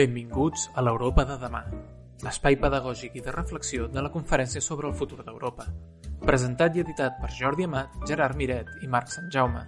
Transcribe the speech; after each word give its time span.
Benvinguts 0.00 0.70
a 0.72 0.80
l'Europa 0.80 1.26
de 1.28 1.34
demà, 1.36 1.58
l'espai 2.24 2.54
pedagògic 2.56 3.18
i 3.18 3.22
de 3.24 3.34
reflexió 3.34 3.88
de 3.92 4.00
la 4.00 4.08
Conferència 4.14 4.62
sobre 4.64 4.88
el 4.88 4.94
futur 4.96 5.18
d'Europa, 5.26 5.66
presentat 6.22 6.78
i 6.78 6.80
editat 6.80 7.18
per 7.20 7.28
Jordi 7.36 7.66
Amat, 7.68 7.98
Gerard 8.08 8.38
Miret 8.40 8.70
i 8.80 8.88
Marc 8.88 9.12
Sant 9.12 9.28
Jaume. 9.34 9.60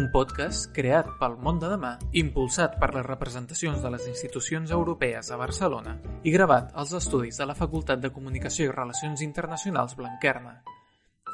Un 0.00 0.08
podcast 0.14 0.70
creat 0.72 1.10
pel 1.20 1.36
món 1.44 1.60
de 1.60 1.68
demà, 1.68 1.90
impulsat 2.22 2.78
per 2.80 2.94
les 2.94 3.04
representacions 3.10 3.84
de 3.84 3.92
les 3.92 4.08
institucions 4.08 4.72
europees 4.78 5.28
a 5.28 5.40
Barcelona 5.42 5.98
i 6.24 6.32
gravat 6.32 6.72
als 6.72 6.96
estudis 7.02 7.36
de 7.36 7.50
la 7.52 7.58
Facultat 7.58 8.00
de 8.00 8.14
Comunicació 8.14 8.70
i 8.70 8.72
Relacions 8.72 9.20
Internacionals 9.20 9.98
Blanquerna. 10.00 10.62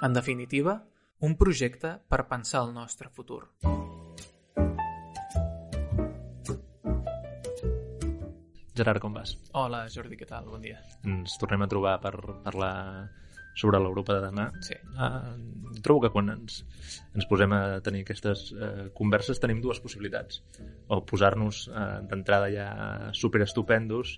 En 0.03 0.19
definitiva, 0.19 0.81
un 1.23 1.39
projecte 1.39 2.01
per 2.11 2.25
pensar 2.27 2.67
el 2.67 2.75
nostre 2.75 3.15
futur. 3.15 3.45
Gerard, 8.75 8.99
com 8.99 9.13
vas? 9.15 9.37
Hola, 9.55 9.85
Jordi, 9.87 10.17
què 10.19 10.27
tal? 10.27 10.49
Bon 10.51 10.63
dia. 10.63 10.81
Ens 11.07 11.37
tornem 11.39 11.63
a 11.63 11.69
trobar 11.71 11.95
per 12.03 12.11
parlar 12.43 12.75
sobre 13.55 13.79
l'Europa 13.79 14.17
de 14.17 14.23
demà. 14.25 14.49
Sí. 14.67 14.75
Ah, 14.99 15.37
trobo 15.87 16.03
que 16.03 16.11
quan 16.11 16.33
ens, 16.33 16.57
ens 17.15 17.29
posem 17.31 17.53
a 17.55 17.61
tenir 17.87 18.01
aquestes 18.03 18.49
eh, 18.51 18.89
converses 18.99 19.39
tenim 19.39 19.61
dues 19.63 19.79
possibilitats. 19.85 20.41
O 20.91 20.99
posar-nos 21.07 21.69
eh, 21.71 21.85
d'entrada 22.11 22.49
ja 22.51 22.67
superestupendos 23.15 24.17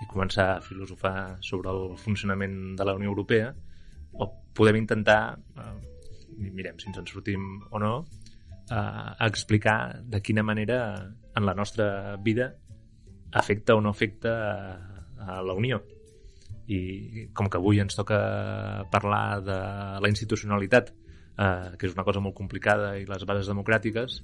i 0.00 0.08
començar 0.08 0.46
a 0.54 0.62
filosofar 0.64 1.36
sobre 1.44 1.74
el 1.74 1.98
funcionament 2.00 2.78
de 2.78 2.86
la 2.88 2.94
Unió 2.96 3.12
Europea 3.12 3.50
o 4.16 4.30
podem 4.56 4.78
intentar, 4.80 5.36
eh, 5.36 5.74
mirem 6.48 6.80
si 6.80 6.88
ens 6.88 7.02
en 7.02 7.10
sortim 7.12 7.44
o 7.68 7.82
no, 7.82 7.92
eh, 8.72 9.12
explicar 9.28 10.00
de 10.00 10.22
quina 10.24 10.42
manera 10.42 10.80
en 11.36 11.44
la 11.44 11.52
nostra 11.52 12.16
vida 12.16 12.54
afecta 13.32 13.76
o 13.76 13.80
no 13.80 13.90
afecta 13.90 14.34
a, 14.52 15.36
a 15.38 15.42
la 15.42 15.54
Unió. 15.54 15.82
I 16.68 17.28
com 17.32 17.48
que 17.48 17.56
avui 17.56 17.80
ens 17.80 17.96
toca 17.96 18.18
parlar 18.92 19.40
de 19.44 19.58
la 20.04 20.10
institucionalitat, 20.10 20.92
eh, 20.92 21.76
que 21.78 21.88
és 21.88 21.96
una 21.96 22.04
cosa 22.04 22.20
molt 22.20 22.36
complicada, 22.36 22.96
i 23.00 23.06
les 23.08 23.24
bases 23.28 23.48
democràtiques, 23.48 24.20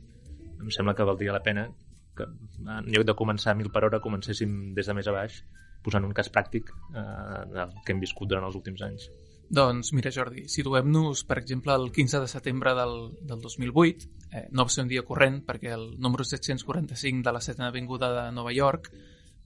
em 0.60 0.70
sembla 0.72 0.94
que 0.96 1.06
valdria 1.08 1.32
la 1.32 1.42
pena 1.44 1.68
que 2.16 2.24
en 2.24 2.88
lloc 2.94 3.04
de 3.08 3.16
començar 3.18 3.52
a 3.52 3.58
mil 3.58 3.70
per 3.74 3.84
hora 3.88 4.00
comencéssim 4.00 4.74
des 4.76 4.86
de 4.86 4.94
més 4.94 5.08
a 5.10 5.14
baix 5.16 5.40
posant 5.84 6.04
un 6.06 6.14
cas 6.16 6.30
pràctic 6.32 6.70
eh, 6.70 7.40
del 7.52 7.74
que 7.84 7.92
hem 7.92 8.00
viscut 8.00 8.30
durant 8.30 8.46
els 8.48 8.56
últims 8.56 8.84
anys. 8.86 9.08
Doncs 9.48 9.92
mira, 9.92 10.10
Jordi, 10.14 10.46
situem-nos, 10.48 11.24
per 11.28 11.38
exemple, 11.38 11.74
el 11.76 11.90
15 11.92 12.20
de 12.22 12.28
setembre 12.28 12.74
del, 12.74 12.94
del 13.22 13.40
2008. 13.42 14.08
Eh, 14.30 14.46
no 14.50 14.64
va 14.64 14.72
ser 14.72 14.84
un 14.84 14.90
dia 14.90 15.04
corrent 15.06 15.42
perquè 15.46 15.74
el 15.74 15.90
número 16.00 16.24
745 16.24 17.22
de 17.26 17.34
la 17.34 17.42
setena 17.44 17.68
avinguda 17.68 18.10
de 18.14 18.24
Nova 18.34 18.54
York, 18.56 18.90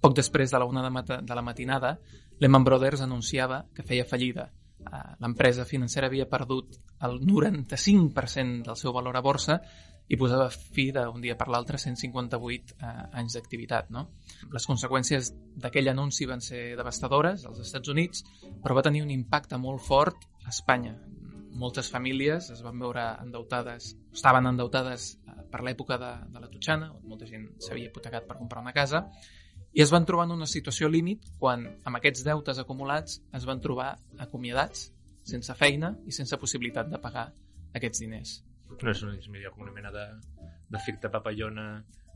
poc 0.00 0.14
després 0.16 0.54
de 0.54 0.60
la 0.60 0.68
una 0.68 0.84
de, 0.86 1.18
de 1.26 1.34
la 1.34 1.42
matinada, 1.42 1.98
Lehman 2.38 2.64
Brothers 2.64 3.02
anunciava 3.02 3.64
que 3.74 3.82
feia 3.82 4.06
fallida. 4.06 4.48
Eh, 4.78 5.04
L'empresa 5.20 5.66
financera 5.66 6.06
havia 6.06 6.28
perdut 6.30 6.78
el 7.02 7.20
95% 7.20 8.70
del 8.70 8.78
seu 8.78 8.94
valor 8.94 9.18
a 9.18 9.24
borsa 9.24 9.60
i 10.08 10.16
posava 10.16 10.48
fi 10.48 10.88
d'un 10.92 11.20
dia 11.20 11.36
per 11.36 11.48
l'altre 11.52 11.78
158 11.78 12.76
eh, 12.80 12.92
anys 13.20 13.36
d'activitat. 13.36 13.90
No? 13.92 14.06
Les 14.54 14.66
conseqüències 14.68 15.32
d'aquell 15.60 15.92
anunci 15.92 16.26
van 16.28 16.40
ser 16.44 16.72
devastadores 16.78 17.44
als 17.48 17.60
Estats 17.64 17.92
Units, 17.92 18.24
però 18.62 18.76
va 18.78 18.84
tenir 18.86 19.04
un 19.04 19.12
impacte 19.12 19.60
molt 19.60 19.84
fort 19.84 20.24
a 20.44 20.48
Espanya. 20.54 20.96
Moltes 21.58 21.90
famílies 21.92 22.50
es 22.54 22.62
van 22.64 22.78
veure 22.80 23.04
endeutades, 23.20 23.92
estaven 24.14 24.48
endeutades 24.48 25.10
eh, 25.18 25.36
per 25.52 25.62
l'època 25.66 26.00
de, 26.00 26.14
de 26.32 26.40
la 26.40 26.48
Tutxana, 26.48 26.92
on 26.96 27.04
molta 27.12 27.28
gent 27.28 27.50
s'havia 27.60 27.90
hipotecat 27.90 28.28
per 28.28 28.40
comprar 28.40 28.64
una 28.64 28.76
casa, 28.76 29.04
i 29.76 29.84
es 29.84 29.92
van 29.92 30.06
trobar 30.08 30.24
en 30.24 30.38
una 30.38 30.48
situació 30.48 30.88
límit 30.88 31.28
quan, 31.38 31.66
amb 31.84 32.00
aquests 32.00 32.24
deutes 32.24 32.62
acumulats, 32.62 33.20
es 33.36 33.44
van 33.44 33.60
trobar 33.60 33.98
acomiadats, 34.24 34.88
sense 35.28 35.52
feina 35.60 35.92
i 36.08 36.14
sense 36.16 36.40
possibilitat 36.40 36.88
de 36.88 37.00
pagar 37.02 37.28
aquests 37.76 38.00
diners 38.00 38.38
no 38.70 38.92
és, 38.92 39.02
és 39.18 39.30
millor 39.32 39.54
com 39.54 39.64
una 39.66 39.74
mena 39.74 39.92
d'efecte 39.92 41.08
de, 41.08 41.12
papallona 41.14 41.68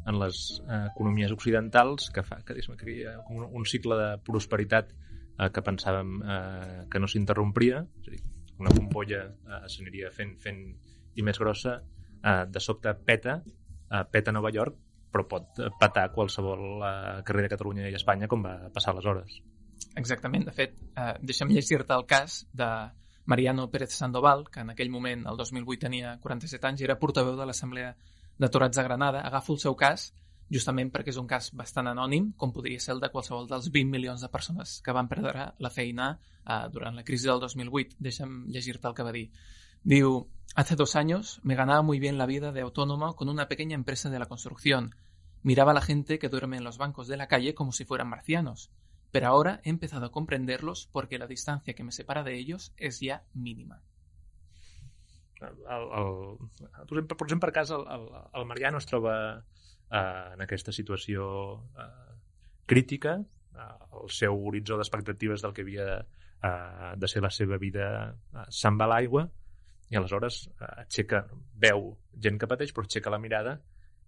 en 0.06 0.18
les 0.18 0.42
eh, 0.66 0.84
economies 0.90 1.32
occidentals 1.34 2.10
que 2.14 2.24
fa 2.26 2.40
que, 2.46 2.56
que 2.58 2.90
hi 2.90 3.02
ha 3.06 3.16
un, 3.30 3.46
un 3.46 3.66
cicle 3.68 3.98
de 3.98 4.10
prosperitat 4.26 4.92
eh, 4.92 5.48
que 5.54 5.64
pensàvem 5.64 6.14
eh, 6.22 6.78
que 6.91 7.02
no 7.02 7.10
s'interrompria. 7.10 7.84
És 8.02 8.10
a 8.10 8.16
dir, 8.16 8.22
una 8.62 8.72
bombolla 8.74 9.24
eh, 9.28 9.64
s'aniria 9.70 10.10
fent, 10.14 10.36
fent 10.42 10.62
i 11.14 11.26
més 11.26 11.38
grossa. 11.38 11.78
Eh, 12.22 12.42
de 12.50 12.62
sobte 12.62 12.94
peta 13.06 13.41
eh, 13.42 14.04
peta 14.10 14.34
Nova 14.34 14.50
York 14.54 14.78
però 15.12 15.26
pot 15.28 15.58
petar 15.78 16.08
qualsevol 16.14 16.80
eh, 16.80 17.22
carrer 17.26 17.46
de 17.46 17.52
Catalunya 17.52 17.91
i 17.91 17.98
Espanya 17.98 18.28
com 18.32 18.44
va 18.44 18.56
passar 18.72 18.94
aleshores. 18.94 19.41
Exactament, 19.98 20.46
de 20.48 20.54
fet, 20.56 20.78
eh, 20.96 21.14
deixa'm 21.20 21.52
llegir-te 21.52 21.92
el 21.98 22.06
cas 22.08 22.38
de, 22.56 22.68
Mariano 23.25 23.71
Pérez 23.71 23.93
Sandoval, 23.94 24.49
que 24.50 24.60
en 24.60 24.71
aquell 24.71 24.91
moment, 24.91 25.27
el 25.27 25.37
2008, 25.37 25.81
tenia 25.87 26.16
47 26.21 26.66
anys 26.66 26.83
i 26.83 26.88
era 26.88 26.99
portaveu 26.99 27.37
de 27.38 27.47
l'Assemblea 27.47 27.94
d'Aturats 28.38 28.77
de 28.77 28.84
Granada, 28.84 29.22
agafo 29.22 29.55
el 29.55 29.62
seu 29.62 29.77
cas 29.78 30.10
justament 30.53 30.91
perquè 30.93 31.12
és 31.15 31.19
un 31.21 31.28
cas 31.28 31.49
bastant 31.56 31.88
anònim, 31.88 32.33
com 32.37 32.53
podria 32.53 32.81
ser 32.81 32.93
el 32.97 33.00
de 33.00 33.09
qualsevol 33.12 33.49
dels 33.49 33.71
20 33.72 33.91
milions 33.91 34.21
de 34.21 34.28
persones 34.28 34.81
que 34.84 34.93
van 34.93 35.09
perdre 35.09 35.49
la 35.59 35.71
feina 35.71 36.12
eh, 36.44 36.69
durant 36.72 36.99
la 36.99 37.05
crisi 37.09 37.31
del 37.31 37.41
2008. 37.41 37.97
Deixa'm 37.99 38.43
llegir-te 38.53 38.88
el 38.88 38.97
que 38.99 39.06
va 39.06 39.15
dir. 39.16 39.31
Diu, 39.83 40.28
hace 40.54 40.77
dos 40.77 40.94
años 40.97 41.41
me 41.43 41.56
ganaba 41.56 41.83
muy 41.83 41.99
bien 41.99 42.19
la 42.19 42.27
vida 42.27 42.53
de 42.53 42.60
autónomo 42.60 43.16
con 43.16 43.28
una 43.28 43.49
pequeña 43.49 43.75
empresa 43.75 44.10
de 44.10 44.19
la 44.19 44.27
construcción. 44.27 44.94
Miraba 45.43 45.72
a 45.72 45.75
la 45.75 45.81
gente 45.81 46.19
que 46.19 46.28
duerme 46.28 46.59
en 46.59 46.65
los 46.65 46.78
bancos 46.78 47.09
de 47.09 47.16
la 47.16 47.28
calle 47.28 47.54
como 47.54 47.72
si 47.72 47.84
fueran 47.84 48.09
marcianos. 48.09 48.71
Pero 49.12 49.28
ahora 49.28 49.60
he 49.62 49.70
empezado 49.70 50.06
a 50.06 50.10
comprenderlos 50.10 50.88
porque 50.90 51.18
la 51.18 51.26
distancia 51.26 51.74
que 51.74 51.84
me 51.84 51.92
separa 51.92 52.24
de 52.24 52.34
ellos 52.34 52.72
es 52.78 52.98
ya 53.00 53.24
mínima. 53.34 53.82
El, 55.40 55.48
el, 55.68 56.98
el, 56.98 57.06
posem 57.18 57.40
per 57.42 57.50
cas, 57.52 57.70
el, 57.74 57.84
el, 57.90 58.06
el 58.32 58.46
Mariano 58.46 58.78
es 58.78 58.86
troba 58.86 59.14
eh, 59.90 60.32
en 60.32 60.42
aquesta 60.42 60.72
situació 60.72 61.26
eh, 61.76 62.14
crítica, 62.64 63.18
eh, 63.18 63.68
el 64.00 64.10
seu 64.10 64.38
horitzó 64.38 64.78
d'expectatives 64.78 65.42
del 65.42 65.52
que 65.52 65.66
havia 65.66 65.88
eh, 65.98 66.92
de 66.96 67.08
ser 67.10 67.22
la 67.26 67.30
seva 67.30 67.58
vida 67.58 67.88
eh, 68.32 68.46
se'n 68.48 68.78
va 68.80 68.88
l'aigua 68.88 69.26
i 69.90 69.98
aleshores 69.98 70.46
eh, 70.48 70.70
aixeca, 70.86 71.26
veu 71.66 71.90
gent 72.16 72.38
que 72.40 72.48
pateix 72.48 72.72
però 72.72 72.86
aixeca 72.86 73.12
la 73.12 73.20
mirada 73.20 73.58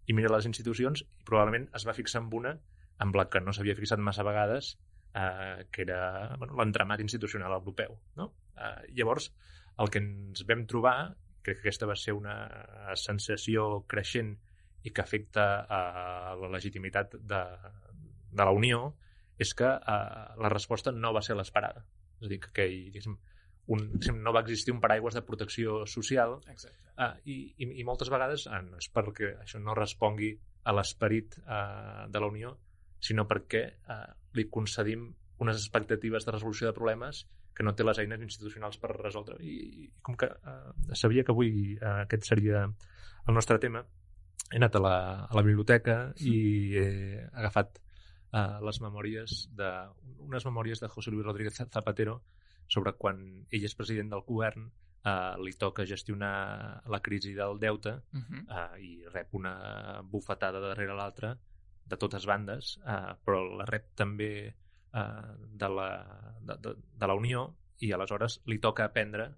i 0.07 0.17
mira 0.17 0.33
les 0.33 0.49
institucions 0.49 1.05
i 1.05 1.29
probablement 1.29 1.69
es 1.77 1.85
va 1.85 1.97
fixar 1.99 2.23
en 2.23 2.33
una 2.41 2.57
amb 3.05 3.17
la 3.19 3.29
que 3.29 3.43
no 3.43 3.53
s'havia 3.53 3.77
fixat 3.77 4.01
massa 4.01 4.25
vegades 4.25 4.77
eh, 5.15 5.67
que 5.71 5.83
era 5.83 6.35
bueno, 6.39 6.57
l'entramat 6.59 7.01
institucional 7.01 7.53
europeu. 7.57 7.97
No? 8.17 8.33
Eh, 8.57 8.93
llavors, 8.99 9.31
el 9.79 9.91
que 9.91 10.03
ens 10.03 10.45
vam 10.49 10.67
trobar, 10.71 11.15
crec 11.45 11.61
que 11.61 11.69
aquesta 11.69 11.89
va 11.91 11.97
ser 11.99 12.15
una 12.17 12.37
sensació 12.99 13.85
creixent 13.91 14.35
i 14.85 14.93
que 14.93 15.03
afecta 15.03 15.65
a 15.65 15.81
la 16.41 16.51
legitimitat 16.53 17.17
de, 17.21 17.43
de 18.31 18.43
la 18.45 18.53
Unió, 18.53 18.91
és 19.41 19.55
que 19.57 19.69
eh, 19.69 20.25
la 20.41 20.53
resposta 20.53 20.93
no 20.93 21.13
va 21.17 21.23
ser 21.25 21.37
l'esperada. 21.39 21.85
És 22.21 22.29
a 22.29 22.33
dir, 22.33 22.41
que 22.45 22.69
diguéssim, 22.71 23.17
un, 23.75 23.87
no 24.21 24.33
va 24.33 24.43
existir 24.45 24.75
un 24.75 24.81
paraigües 24.81 25.15
de 25.17 25.23
protecció 25.25 25.85
social 25.89 26.37
Exacte. 26.53 26.77
Uh, 26.95 27.15
i, 27.25 27.37
i, 27.57 27.69
i 27.81 27.85
moltes 27.89 28.11
vegades 28.13 28.45
uh, 28.47 28.61
no 28.63 28.77
és 28.77 28.91
perquè 28.93 29.31
això 29.41 29.59
no 29.63 29.75
respongui 29.75 30.35
a 30.69 30.75
l'esperit 30.77 31.39
uh, 31.41 32.05
de 32.13 32.21
la 32.21 32.29
Unió 32.29 32.53
sinó 33.05 33.27
perquè 33.29 33.63
eh, 33.77 34.11
li 34.39 34.49
concedim 34.51 35.11
unes 35.45 35.59
expectatives 35.61 36.25
de 36.25 36.33
resolució 36.33 36.69
de 36.69 36.77
problemes 36.77 37.25
que 37.55 37.67
no 37.67 37.75
té 37.77 37.85
les 37.87 38.01
eines 38.03 38.23
institucionals 38.25 38.81
per 38.83 38.95
resoldre. 38.97 39.37
I, 39.45 39.85
i 39.85 39.91
com 40.03 40.17
que 40.19 40.31
eh, 40.31 40.97
sabia 40.97 41.25
que 41.25 41.35
avui 41.35 41.53
eh, 41.77 41.93
aquest 42.07 42.27
seria 42.31 42.65
el 42.65 43.37
nostre 43.37 43.61
tema, 43.63 43.85
he 44.51 44.59
anat 44.59 44.77
a 44.77 44.83
la, 44.83 44.97
a 45.25 45.37
la 45.37 45.45
biblioteca 45.47 45.99
i 46.21 46.37
he 46.81 46.89
agafat 47.33 47.79
eh, 47.79 48.59
les 48.67 48.81
memòries 48.85 49.45
de, 49.57 49.71
unes 50.27 50.47
memòries 50.49 50.83
de 50.83 50.91
José 50.93 51.13
Luis 51.15 51.27
Rodríguez 51.27 51.61
Zapatero 51.63 52.21
sobre 52.69 52.95
quan 52.99 53.21
ell 53.53 53.69
és 53.69 53.77
president 53.77 54.11
del 54.13 54.25
govern 54.27 54.69
eh, 54.69 55.35
li 55.45 55.55
toca 55.61 55.87
gestionar 55.89 56.35
la 56.91 57.01
crisi 57.05 57.35
del 57.37 57.59
deute 57.61 57.95
uh 58.01 58.21
-huh. 58.21 58.45
eh, 58.59 58.83
i 58.83 58.93
rep 59.13 59.35
una 59.35 60.01
bufetada 60.03 60.61
darrere 60.61 60.95
l'altra 60.95 61.37
de 61.87 61.99
totes 62.01 62.27
bandes, 62.27 62.77
eh, 62.87 63.15
però 63.25 63.43
la 63.61 63.67
rep 63.69 63.93
també 63.99 64.33
eh, 64.49 65.31
de, 65.63 65.69
la, 65.69 65.89
de, 66.41 66.59
de, 66.65 66.75
de 67.01 67.11
la 67.11 67.17
Unió 67.19 67.49
i 67.85 67.93
aleshores 67.93 68.41
li 68.51 68.61
toca 68.63 68.87
aprendre 68.87 69.33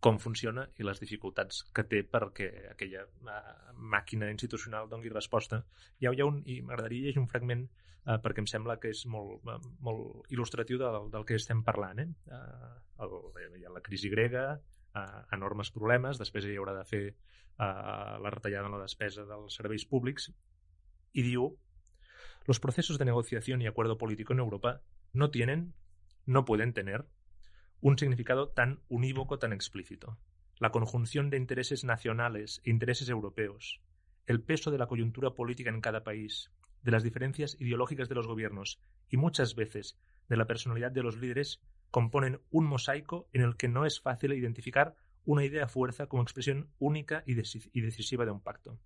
com 0.00 0.16
funciona 0.18 0.64
i 0.80 0.86
les 0.86 1.00
dificultats 1.02 1.60
que 1.76 1.84
té 1.84 2.00
perquè 2.08 2.48
aquella 2.70 3.04
uh, 3.04 3.74
màquina 3.94 4.30
institucional 4.32 4.88
doni 4.88 5.12
resposta. 5.12 5.60
Hi 6.00 6.08
ha, 6.08 6.14
hi 6.16 6.22
ha 6.24 6.28
un, 6.28 6.40
I 6.48 6.60
m'agradaria 6.64 7.10
llegir 7.10 7.20
un 7.20 7.28
fragment 7.28 7.66
uh, 7.66 8.16
perquè 8.24 8.40
em 8.40 8.48
sembla 8.48 8.78
que 8.80 8.94
és 8.94 9.04
molt, 9.12 9.44
uh, 9.44 9.58
molt 9.84 10.32
il·lustratiu 10.32 10.80
del, 10.80 11.10
del 11.12 11.26
que 11.28 11.36
estem 11.36 11.60
parlant. 11.66 12.00
Eh? 12.00 12.08
Uh, 12.32 12.72
el, 13.04 13.60
hi 13.60 13.68
ha 13.68 13.74
la 13.74 13.84
crisi 13.84 14.08
grega, 14.12 14.46
uh, 14.94 15.20
enormes 15.36 15.72
problemes, 15.74 16.20
després 16.22 16.48
hi 16.48 16.56
haurà 16.56 16.78
de 16.78 16.86
fer 16.88 17.02
uh, 17.10 18.16
la 18.24 18.32
retallada 18.32 18.72
en 18.72 18.78
la 18.78 18.86
despesa 18.86 19.28
dels 19.28 19.60
serveis 19.60 19.84
públics 19.90 20.30
i 21.12 21.22
diu 21.22 21.58
Los 22.46 22.60
procesos 22.60 22.98
de 22.98 23.04
negociación 23.04 23.62
y 23.62 23.66
acuerdo 23.66 23.98
político 23.98 24.32
en 24.32 24.38
Europa 24.38 24.82
no 25.12 25.30
tienen, 25.30 25.74
no 26.26 26.44
pueden 26.44 26.72
tener, 26.72 27.06
un 27.80 27.98
significado 27.98 28.48
tan 28.48 28.80
unívoco, 28.88 29.38
tan 29.38 29.52
explícito. 29.52 30.18
La 30.58 30.70
conjunción 30.70 31.30
de 31.30 31.36
intereses 31.36 31.84
nacionales 31.84 32.60
e 32.64 32.70
intereses 32.70 33.08
europeos, 33.08 33.80
el 34.26 34.42
peso 34.42 34.70
de 34.70 34.78
la 34.78 34.86
coyuntura 34.86 35.34
política 35.34 35.70
en 35.70 35.80
cada 35.80 36.04
país, 36.04 36.50
de 36.82 36.90
las 36.90 37.02
diferencias 37.02 37.56
ideológicas 37.60 38.08
de 38.08 38.14
los 38.14 38.26
gobiernos 38.26 38.80
y 39.08 39.16
muchas 39.16 39.54
veces 39.54 39.98
de 40.28 40.36
la 40.36 40.46
personalidad 40.46 40.92
de 40.92 41.02
los 41.02 41.16
líderes 41.16 41.60
componen 41.90 42.40
un 42.50 42.66
mosaico 42.66 43.28
en 43.32 43.42
el 43.42 43.56
que 43.56 43.68
no 43.68 43.84
es 43.84 44.00
fácil 44.00 44.32
identificar 44.32 44.94
una 45.24 45.44
idea 45.44 45.68
fuerza 45.68 46.06
como 46.06 46.22
expresión 46.22 46.70
única 46.78 47.22
y, 47.26 47.34
decisiva 47.34 48.24
de 48.24 48.30
un 48.30 48.40
pacto. 48.40 48.78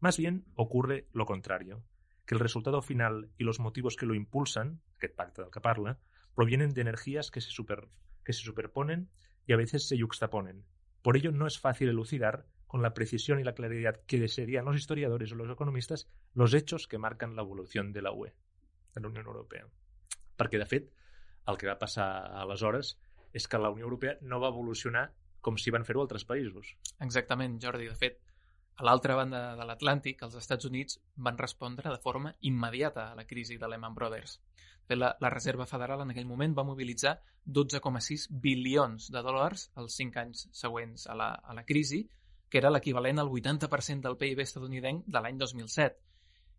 Más 0.00 0.16
bien 0.16 0.44
ocurre 0.54 1.08
lo 1.12 1.26
contrario, 1.26 1.82
que 2.24 2.34
el 2.34 2.40
resultado 2.40 2.82
final 2.82 3.30
y 3.36 3.44
los 3.44 3.58
motivos 3.58 3.96
que 3.96 4.06
lo 4.06 4.14
impulsan, 4.14 4.80
que 4.98 5.08
pacto 5.08 5.42
del 5.42 5.50
parla, 5.62 5.98
provienen 6.34 6.72
de 6.72 6.82
energías 6.82 7.30
que 7.30 7.40
se, 7.40 7.50
superponen 7.50 9.10
y 9.46 9.52
a 9.52 9.56
veces 9.56 9.88
se 9.88 9.96
yuxtaponen. 9.96 10.64
Por 11.02 11.16
ello 11.16 11.32
no 11.32 11.46
es 11.46 11.58
fácil 11.58 11.88
elucidar 11.88 12.46
con 12.66 12.82
la 12.82 12.94
precisión 12.94 13.40
y 13.40 13.44
la 13.44 13.54
claridad 13.54 14.00
que 14.06 14.20
desearían 14.20 14.66
los 14.66 14.76
historiadores 14.76 15.32
o 15.32 15.34
los 15.34 15.50
economistas 15.50 16.08
los 16.34 16.54
hechos 16.54 16.86
que 16.86 16.98
marcan 16.98 17.34
la 17.34 17.42
evolución 17.42 17.92
de 17.92 18.02
la 18.02 18.12
UE, 18.12 18.34
de 18.94 19.00
la 19.00 19.08
Unió 19.08 19.22
Europea. 19.22 19.66
Perquè, 20.38 20.60
de 20.60 20.68
fet, 20.70 20.92
el 21.50 21.56
que 21.58 21.66
va 21.66 21.78
passar 21.80 22.06
aleshores 22.38 22.94
és 23.34 23.48
que 23.48 23.58
la 23.58 23.72
Unió 23.74 23.88
Europea 23.88 24.18
no 24.20 24.38
va 24.38 24.52
evolucionar 24.52 25.08
com 25.40 25.56
si 25.58 25.72
van 25.74 25.86
fer-ho 25.88 26.04
altres 26.04 26.26
països. 26.28 26.76
Exactament, 27.00 27.56
Jordi. 27.62 27.88
De 27.88 27.96
fet, 27.98 28.20
a 28.78 28.84
l'altra 28.86 29.16
banda 29.18 29.40
de 29.58 29.64
l'Atlàntic, 29.66 30.20
els 30.22 30.36
Estats 30.38 30.68
Units 30.68 31.00
van 31.26 31.38
respondre 31.38 31.90
de 31.90 31.98
forma 31.98 32.30
immediata 32.46 33.08
a 33.10 33.16
la 33.18 33.26
crisi 33.26 33.56
de 33.58 33.68
Lehman 33.68 33.94
Brothers. 33.94 34.36
La, 34.88 35.10
la 35.20 35.30
Reserva 35.34 35.66
Federal 35.66 36.04
en 36.04 36.12
aquell 36.14 36.28
moment 36.28 36.54
va 36.54 36.64
mobilitzar 36.64 37.18
12,6 37.44 38.28
bilions 38.44 39.10
de 39.10 39.22
dòlars 39.26 39.66
els 39.82 39.96
cinc 39.98 40.16
anys 40.22 40.46
següents 40.54 41.08
a 41.10 41.16
la, 41.18 41.32
a 41.42 41.56
la 41.58 41.64
crisi 41.66 42.04
que 42.48 42.62
era 42.62 42.70
l'equivalent 42.70 43.18
al 43.18 43.28
80% 43.34 44.06
del 44.06 44.16
PIB 44.16 44.44
estadounidenc 44.46 45.10
de 45.10 45.20
l'any 45.20 45.42
2007. 45.42 45.98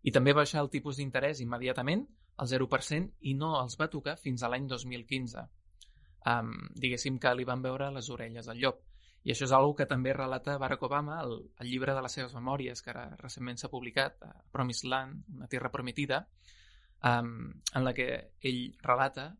I 0.04 0.12
també 0.12 0.36
va 0.36 0.42
baixar 0.44 0.60
el 0.62 0.70
tipus 0.70 1.00
d'interès 1.00 1.40
immediatament 1.40 2.04
al 2.36 2.52
0% 2.52 3.16
i 3.32 3.34
no 3.34 3.54
els 3.62 3.80
va 3.80 3.90
tocar 3.90 4.18
fins 4.20 4.44
a 4.44 4.52
l'any 4.52 4.68
2015. 4.68 5.48
Um, 6.30 6.52
diguéssim 6.76 7.18
que 7.18 7.32
li 7.34 7.48
van 7.48 7.64
veure 7.64 7.90
les 7.96 8.12
orelles 8.12 8.48
al 8.48 8.60
llop. 8.60 8.84
I 9.24 9.34
això 9.34 9.44
és 9.44 9.52
una 9.52 9.74
que 9.76 9.86
també 9.88 10.14
relata 10.16 10.56
Barack 10.60 10.86
Obama 10.88 11.18
al, 11.20 11.34
al 11.60 11.68
llibre 11.68 11.92
de 11.96 12.02
les 12.04 12.14
seves 12.16 12.32
memòries, 12.36 12.80
que 12.80 12.92
ara 12.94 13.04
recentment 13.20 13.60
s'ha 13.60 13.72
publicat, 13.72 14.16
a 14.24 14.32
Promised 14.52 14.88
Land, 14.88 15.26
una 15.36 15.48
terra 15.52 15.70
prometida, 15.74 16.22
um, 17.04 17.50
en 17.50 17.84
la 17.84 17.92
que 17.96 18.08
ell 18.40 18.62
relata 18.86 19.30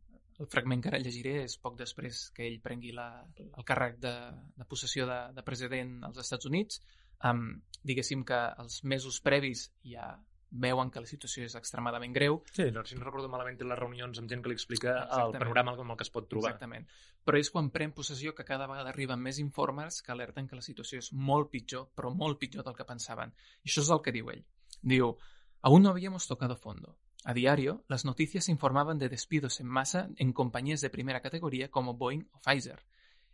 el 0.41 0.49
fragment 0.49 0.81
que 0.81 0.89
ara 0.89 1.01
llegiré 1.01 1.35
és 1.45 1.59
poc 1.61 1.77
després 1.77 2.23
que 2.37 2.47
ell 2.49 2.61
prengui 2.65 2.95
la, 2.97 3.09
el 3.45 3.67
càrrec 3.69 3.99
de, 4.01 4.15
de 4.57 4.67
possessió 4.69 5.05
de, 5.09 5.19
de 5.37 5.45
president 5.45 5.99
als 6.09 6.21
Estats 6.23 6.49
Units. 6.49 6.81
Um, 7.29 7.61
diguéssim 7.85 8.25
que 8.25 8.39
els 8.63 8.81
mesos 8.89 9.21
previs 9.21 9.67
ja 9.85 10.15
veuen 10.51 10.91
que 10.91 11.01
la 11.01 11.07
situació 11.07 11.45
és 11.47 11.55
extremadament 11.55 12.13
greu. 12.15 12.41
Sí, 12.53 12.71
no, 12.75 12.85
si 12.85 12.97
no 12.99 13.05
recordo 13.05 13.29
malament, 13.31 13.61
les 13.61 13.79
reunions 13.79 14.19
amb 14.19 14.31
gent 14.31 14.43
que 14.43 14.51
li 14.51 14.59
explica 14.59 14.91
Exactament. 14.97 15.35
el 15.35 15.39
panorama 15.39 15.77
amb 15.79 15.95
el 15.95 15.97
que 15.97 16.07
es 16.07 16.11
pot 16.11 16.29
trobar. 16.29 16.53
Exactament. 16.53 16.89
Però 17.25 17.39
és 17.39 17.51
quan 17.51 17.71
pren 17.71 17.93
possessió 17.93 18.35
que 18.35 18.45
cada 18.45 18.67
vegada 18.67 18.91
arriben 18.91 19.21
més 19.21 19.39
informes 19.39 20.01
que 20.03 20.13
alerten 20.13 20.49
que 20.49 20.57
la 20.57 20.63
situació 20.63 20.99
és 20.99 21.13
molt 21.13 21.51
pitjor, 21.51 21.91
però 21.95 22.15
molt 22.15 22.39
pitjor 22.39 22.65
del 22.65 22.75
que 22.75 22.85
pensaven. 22.89 23.35
I 23.63 23.69
això 23.71 23.85
és 23.85 23.91
el 23.91 24.03
que 24.03 24.13
diu 24.13 24.31
ell. 24.31 24.45
Diu, 24.83 25.17
aún 25.63 25.83
no 25.83 25.91
habíamos 25.91 26.27
tocado 26.27 26.57
fondo. 26.57 26.97
A 27.25 27.35
diario, 27.35 27.85
las 27.87 28.07
noticias 28.07 28.49
informaban 28.49 28.99
de 28.99 29.11
despidos 29.11 29.61
en 29.61 29.67
masa 29.67 30.09
en 30.17 30.33
compañías 30.33 30.81
de 30.81 30.89
primera 30.89 31.21
categoría 31.21 31.71
como 31.71 31.95
Boeing 31.95 32.27
o 32.33 32.41
Pfizer. 32.41 32.83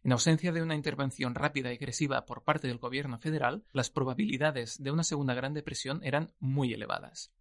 En 0.07 0.13
ausencia 0.13 0.53
de 0.53 0.63
una 0.63 0.77
intervención 0.77 1.35
rápida 1.35 1.73
y 1.73 1.75
agresiva 1.75 2.27
por 2.27 2.45
parte 2.45 2.69
del 2.69 2.79
gobierno 2.79 3.19
federal, 3.19 3.65
las 3.73 3.91
probabilidades 3.91 4.81
de 4.81 4.93
una 4.93 5.03
segunda 5.03 5.35
gran 5.35 5.53
depresión 5.53 6.01
eran 6.05 6.33
muy 6.39 6.73
elevadas. 6.73 7.33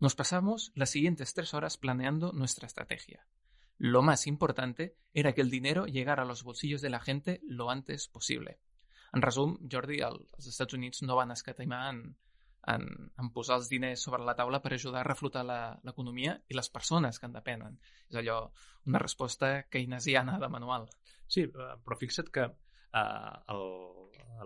Nos 0.00 0.16
pasamos 0.16 0.72
las 0.74 0.90
siguientes 0.90 1.32
tres 1.32 1.54
horas 1.54 1.76
planeando 1.76 2.32
nuestra 2.32 2.66
estrategia. 2.66 3.24
Lo 3.76 4.02
más 4.02 4.26
importante 4.26 4.96
era 5.14 5.32
que 5.32 5.42
el 5.42 5.48
dinero 5.48 5.86
llegara 5.86 6.24
a 6.24 6.26
los 6.26 6.42
bolsillos 6.42 6.80
de 6.80 6.90
la 6.90 6.98
gente 6.98 7.40
lo 7.44 7.70
antes 7.70 8.08
posible. 8.08 8.58
En 9.12 9.22
resum, 9.22 9.56
Jordi, 9.70 10.00
els 10.02 10.48
Estats 10.50 10.74
Units 10.74 11.04
no 11.06 11.14
van 11.14 11.30
escatimar 11.30 11.94
en 11.94 12.16
en, 12.68 12.86
en 13.18 13.30
posar 13.34 13.58
els 13.60 13.68
diners 13.72 14.02
sobre 14.04 14.24
la 14.26 14.34
taula 14.38 14.60
per 14.64 14.74
ajudar 14.74 15.02
a 15.02 15.08
reflotar 15.08 15.44
l'economia 15.46 16.36
i 16.48 16.56
les 16.56 16.70
persones 16.72 17.18
que 17.18 17.28
en 17.28 17.36
depenen. 17.36 17.78
És 18.10 18.18
allò, 18.20 18.40
una 18.86 19.02
resposta 19.02 19.52
keynesiana 19.72 20.38
de 20.42 20.50
manual. 20.52 20.88
Sí, 21.26 21.46
eh, 21.48 21.74
però 21.84 21.98
fixa't 22.00 22.32
que 22.34 22.48
eh, 22.48 23.34
el, 23.54 23.64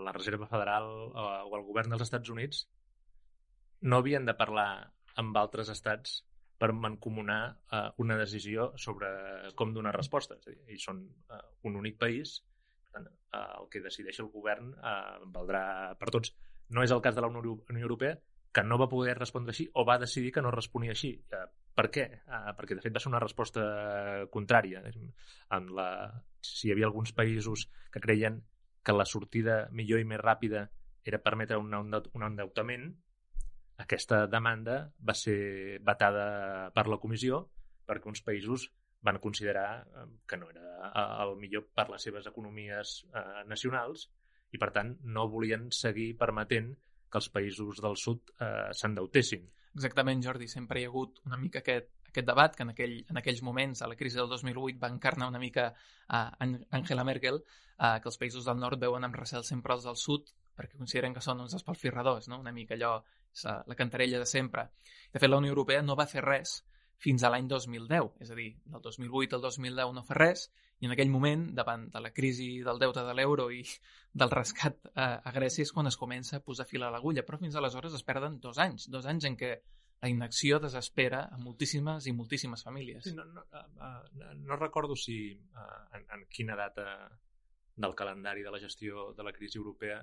la 0.04 0.14
Reserva 0.16 0.48
Federal 0.50 0.90
eh, 1.10 1.40
o 1.48 1.56
el 1.58 1.66
govern 1.66 1.94
dels 1.94 2.06
Estats 2.06 2.32
Units 2.32 2.66
no 3.82 3.98
havien 3.98 4.28
de 4.28 4.36
parlar 4.38 4.68
amb 5.18 5.36
altres 5.36 5.70
estats 5.72 6.22
per 6.62 6.70
mancomunar 6.78 7.40
eh, 7.74 7.88
una 8.04 8.16
decisió 8.20 8.70
sobre 8.78 9.10
com 9.58 9.74
donar 9.74 9.96
resposta. 9.96 10.38
És 10.38 10.46
a 10.46 10.54
dir, 10.54 10.62
ells 10.70 10.88
són 10.88 11.02
eh, 11.10 11.42
un 11.68 11.78
únic 11.80 11.98
país, 11.98 12.38
per 12.86 13.00
tant, 13.00 13.10
eh, 13.10 13.46
el 13.58 13.68
que 13.72 13.82
decideix 13.82 14.22
el 14.22 14.30
govern 14.30 14.70
eh, 14.78 15.18
valdrà 15.34 15.64
per 15.98 16.12
tots. 16.14 16.34
No 16.72 16.84
és 16.84 16.92
el 16.94 17.02
cas 17.04 17.16
de 17.16 17.24
la 17.24 17.30
Unió 17.30 17.56
Europea, 17.68 18.16
que 18.52 18.62
no 18.64 18.76
va 18.80 18.88
poder 18.88 19.14
respondre 19.16 19.54
així 19.54 19.66
o 19.80 19.84
va 19.88 19.98
decidir 20.00 20.32
que 20.32 20.42
no 20.44 20.52
responia 20.52 20.92
així. 20.92 21.12
Eh, 21.32 21.44
per 21.74 21.88
què? 21.94 22.04
Eh, 22.20 22.52
perquè, 22.58 22.76
de 22.76 22.84
fet, 22.84 22.94
va 22.94 23.00
ser 23.00 23.12
una 23.12 23.22
resposta 23.22 23.62
contrària. 24.32 24.82
En 25.56 25.70
la... 25.76 25.88
Si 26.42 26.68
hi 26.68 26.74
havia 26.74 26.88
alguns 26.90 27.14
països 27.16 27.68
que 27.92 28.02
creien 28.02 28.42
que 28.82 28.96
la 28.96 29.06
sortida 29.06 29.68
millor 29.70 30.02
i 30.02 30.08
més 30.08 30.20
ràpida 30.20 30.66
era 31.06 31.22
permetre 31.22 31.58
un, 31.58 31.72
un 31.72 32.26
endeutament, 32.26 32.90
aquesta 33.82 34.26
demanda 34.30 34.76
va 35.00 35.14
ser 35.16 35.80
vetada 35.82 36.70
per 36.74 36.86
la 36.90 36.98
comissió 37.02 37.46
perquè 37.88 38.10
uns 38.10 38.22
països 38.22 38.68
van 39.02 39.18
considerar 39.18 39.82
eh, 39.82 40.06
que 40.28 40.38
no 40.38 40.50
era 40.50 40.90
el 41.24 41.36
millor 41.40 41.66
per 41.74 41.88
les 41.90 42.04
seves 42.06 42.28
economies 42.30 43.00
eh, 43.10 43.42
nacionals 43.48 44.10
i, 44.52 44.60
per 44.60 44.70
tant, 44.76 44.94
no 45.16 45.28
volien 45.32 45.70
seguir 45.72 46.12
permetent 46.20 46.72
que 47.12 47.20
els 47.20 47.28
països 47.32 47.80
del 47.84 47.96
sud 48.00 48.32
eh, 48.38 48.70
s'endeutessin. 48.76 49.48
Exactament, 49.74 50.22
Jordi. 50.24 50.48
Sempre 50.48 50.80
hi 50.80 50.86
ha 50.86 50.92
hagut 50.92 51.20
una 51.28 51.38
mica 51.40 51.60
aquest, 51.60 51.90
aquest 52.08 52.28
debat 52.28 52.56
que 52.56 52.64
en, 52.66 52.72
aquell, 52.74 52.94
en 53.08 53.20
aquells 53.20 53.42
moments, 53.44 53.82
a 53.82 53.88
la 53.88 53.96
crisi 53.96 54.20
del 54.20 54.30
2008, 54.32 54.78
va 54.80 54.92
encarnar 54.92 55.28
una 55.32 55.40
mica 55.40 55.70
a 56.08 56.22
Angela 56.44 57.04
Merkel, 57.08 57.40
eh, 57.40 57.98
que 58.00 58.12
els 58.12 58.20
països 58.20 58.48
del 58.48 58.60
nord 58.60 58.80
veuen 58.80 59.08
amb 59.08 59.18
recel 59.20 59.44
sempre 59.48 59.76
els 59.76 59.88
del 59.88 60.00
sud 60.00 60.32
perquè 60.52 60.76
consideren 60.76 61.14
que 61.16 61.22
són 61.24 61.40
uns 61.40 61.54
espalfirradors, 61.56 62.28
no? 62.28 62.38
una 62.40 62.52
mica 62.52 62.76
allò, 62.76 62.98
la 63.42 63.76
cantarella 63.76 64.18
de 64.20 64.26
sempre. 64.28 64.66
De 65.12 65.18
fet, 65.18 65.30
la 65.30 65.38
Unió 65.40 65.54
Europea 65.54 65.80
no 65.82 65.96
va 65.96 66.04
fer 66.06 66.20
res 66.24 66.58
fins 67.02 67.24
a 67.24 67.30
l'any 67.32 67.48
2010, 67.50 68.12
és 68.22 68.30
a 68.30 68.36
dir, 68.38 68.52
del 68.70 68.82
2008 68.84 69.38
al 69.38 69.42
2010 69.42 69.94
no 69.96 70.04
fa 70.06 70.18
res, 70.18 70.46
i 70.82 70.86
en 70.86 70.94
aquell 70.94 71.10
moment, 71.10 71.48
davant 71.54 71.88
de 71.94 72.00
la 72.02 72.12
crisi 72.14 72.56
del 72.62 72.78
deute 72.82 73.02
de 73.06 73.14
l'euro 73.18 73.48
i 73.54 73.62
del 74.22 74.30
rescat 74.30 74.78
a, 74.94 75.08
a 75.18 75.34
Grècia, 75.34 75.66
és 75.66 75.74
quan 75.74 75.90
es 75.90 75.98
comença 75.98 76.38
a 76.38 76.44
posar 76.44 76.66
fil 76.70 76.86
a 76.86 76.90
l'agulla, 76.94 77.26
però 77.26 77.40
fins 77.42 77.58
aleshores 77.58 77.94
es 77.98 78.06
perden 78.06 78.38
dos 78.42 78.60
anys, 78.62 78.88
dos 78.90 79.08
anys 79.10 79.26
en 79.30 79.38
què 79.38 79.52
la 80.02 80.10
inacció 80.10 80.58
desespera 80.58 81.28
a 81.30 81.38
moltíssimes 81.38 82.08
i 82.10 82.14
moltíssimes 82.14 82.64
famílies. 82.66 83.04
Sí, 83.06 83.14
no, 83.14 83.24
no, 83.30 83.44
uh, 83.54 84.32
no 84.34 84.58
recordo 84.58 84.96
si 84.98 85.18
en, 85.30 86.02
en 86.02 86.24
quina 86.26 86.58
data 86.58 86.86
del 87.76 87.94
calendari 87.94 88.42
de 88.42 88.50
la 88.50 88.58
gestió 88.58 89.12
de 89.16 89.24
la 89.24 89.32
crisi 89.32 89.58
europea 89.58 90.02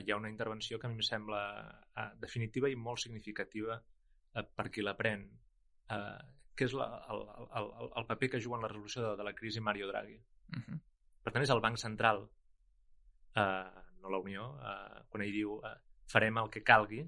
hi 0.00 0.10
ha 0.10 0.16
una 0.16 0.30
intervenció 0.30 0.78
que 0.80 0.88
a 0.88 0.90
mi 0.90 0.96
em 0.96 1.04
sembla 1.04 1.42
definitiva 2.20 2.70
i 2.72 2.76
molt 2.76 3.02
significativa 3.04 3.76
per 4.32 4.70
qui 4.72 4.82
la 4.82 4.96
pren 4.96 5.28
eh, 5.90 6.22
que 6.54 6.68
és 6.68 6.74
la, 6.78 6.86
el, 7.10 7.24
el, 7.60 7.70
el 8.00 8.06
paper 8.06 8.30
que 8.30 8.40
juga 8.40 8.60
en 8.60 8.66
la 8.66 8.70
resolució 8.70 9.02
de, 9.02 9.16
de 9.18 9.26
la 9.26 9.34
crisi 9.34 9.60
Mario 9.60 9.88
Draghi. 9.88 10.16
Uh 10.16 10.60
-huh. 10.60 10.78
Per 11.22 11.32
tant, 11.32 11.42
és 11.42 11.50
el 11.50 11.60
Banc 11.60 11.76
Central, 11.78 12.28
eh, 13.34 13.82
no 14.00 14.10
la 14.10 14.18
Unió, 14.18 14.58
eh, 14.60 15.02
quan 15.08 15.22
ell 15.22 15.32
diu 15.32 15.60
eh, 15.64 15.76
farem 16.06 16.38
el 16.38 16.50
que 16.50 16.62
calgui, 16.62 17.04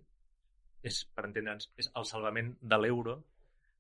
és, 0.83 1.05
per 1.15 1.27
entendre'ns, 1.27 1.73
és 1.77 1.91
el 1.95 2.05
salvament 2.05 2.57
de 2.61 2.79
l'euro 2.79 3.25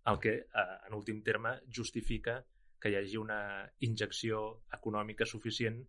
el 0.06 0.18
que, 0.18 0.34
eh, 0.38 0.76
en 0.86 0.94
últim 0.94 1.22
terme, 1.22 1.60
justifica 1.78 2.44
que 2.80 2.90
hi 2.90 2.96
hagi 2.96 3.16
una 3.16 3.40
injecció 3.80 4.62
econòmica 4.72 5.26
suficient 5.26 5.80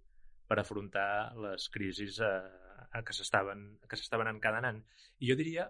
per 0.47 0.59
afrontar 0.59 1.35
les 1.35 1.69
crisis 1.69 2.19
eh, 2.19 2.66
que 3.05 3.13
s'estaven 3.13 3.63
que 3.89 3.97
s'estaven 3.99 4.29
encadenant. 4.31 4.81
I 5.19 5.29
jo 5.31 5.35
diria, 5.39 5.67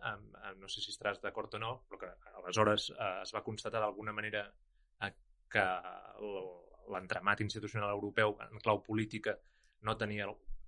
no 0.60 0.70
sé 0.72 0.84
si 0.84 0.92
estaràs 0.94 1.22
d'acord 1.24 1.54
o 1.58 1.62
no, 1.62 1.72
però 1.90 2.00
que 2.04 2.12
aleshores 2.42 2.90
eh, 2.94 3.22
es 3.24 3.34
va 3.36 3.44
constatar 3.44 3.82
d'alguna 3.84 4.14
manera 4.16 4.46
eh, 5.04 5.14
que 5.52 5.66
l'entramat 6.94 7.44
institucional 7.44 7.92
europeu 7.96 8.38
en 8.48 8.62
clau 8.64 8.84
política 8.84 9.36
no 9.88 9.98
tenia 9.98 10.28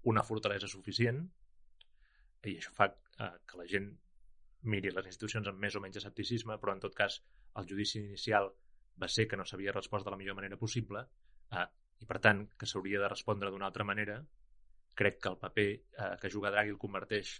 una 0.09 0.23
fortalesa 0.23 0.67
suficient 0.67 1.23
i 2.47 2.55
això 2.57 2.71
fa 2.75 2.87
eh, 2.89 3.35
que 3.45 3.59
la 3.59 3.67
gent 3.67 3.89
miri 4.73 4.91
les 4.91 5.07
institucions 5.07 5.47
amb 5.47 5.59
més 5.63 5.75
o 5.75 5.81
menys 5.83 5.99
escepticisme, 6.01 6.57
però 6.59 6.75
en 6.75 6.81
tot 6.83 6.95
cas 6.95 7.21
el 7.59 7.67
judici 7.67 7.99
inicial 8.01 8.51
va 8.99 9.07
ser 9.07 9.27
que 9.27 9.39
no 9.39 9.45
s'havia 9.47 9.75
respost 9.75 10.05
de 10.05 10.11
la 10.11 10.19
millor 10.19 10.35
manera 10.39 10.59
possible 10.59 11.05
eh, 11.55 11.67
i, 11.99 12.07
per 12.07 12.19
tant, 12.23 12.45
que 12.59 12.67
s'hauria 12.67 13.01
de 13.03 13.11
respondre 13.11 13.51
d'una 13.51 13.67
altra 13.67 13.87
manera, 13.87 14.19
crec 14.99 15.21
que 15.23 15.31
el 15.31 15.39
paper 15.39 15.69
eh, 15.71 16.11
que 16.21 16.31
juga 16.33 16.51
Draghi 16.51 16.75
el 16.75 16.81
converteix 16.81 17.37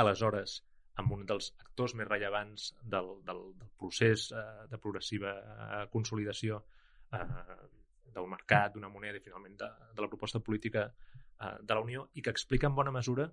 aleshores 0.00 0.62
en 0.98 1.10
un 1.14 1.24
dels 1.26 1.52
actors 1.62 1.94
més 1.98 2.08
rellevants 2.08 2.72
del, 2.82 3.10
del, 3.26 3.42
del 3.58 3.72
procés 3.80 4.28
eh, 4.32 4.44
de 4.70 4.80
progressiva 4.82 5.34
eh, 5.38 5.82
consolidació 5.92 6.62
eh, 7.14 7.26
del 8.14 8.30
mercat, 8.30 8.74
d'una 8.74 8.90
moneda 8.90 9.20
i 9.20 9.24
finalment 9.24 9.58
de, 9.60 9.68
de 9.94 10.04
la 10.04 10.10
proposta 10.10 10.40
política 10.40 10.88
eh, 10.88 11.54
de 11.62 11.76
la 11.76 11.84
Unió 11.84 12.08
i 12.14 12.24
que 12.24 12.34
explica 12.34 12.70
en 12.70 12.78
bona 12.78 12.94
mesura 12.94 13.28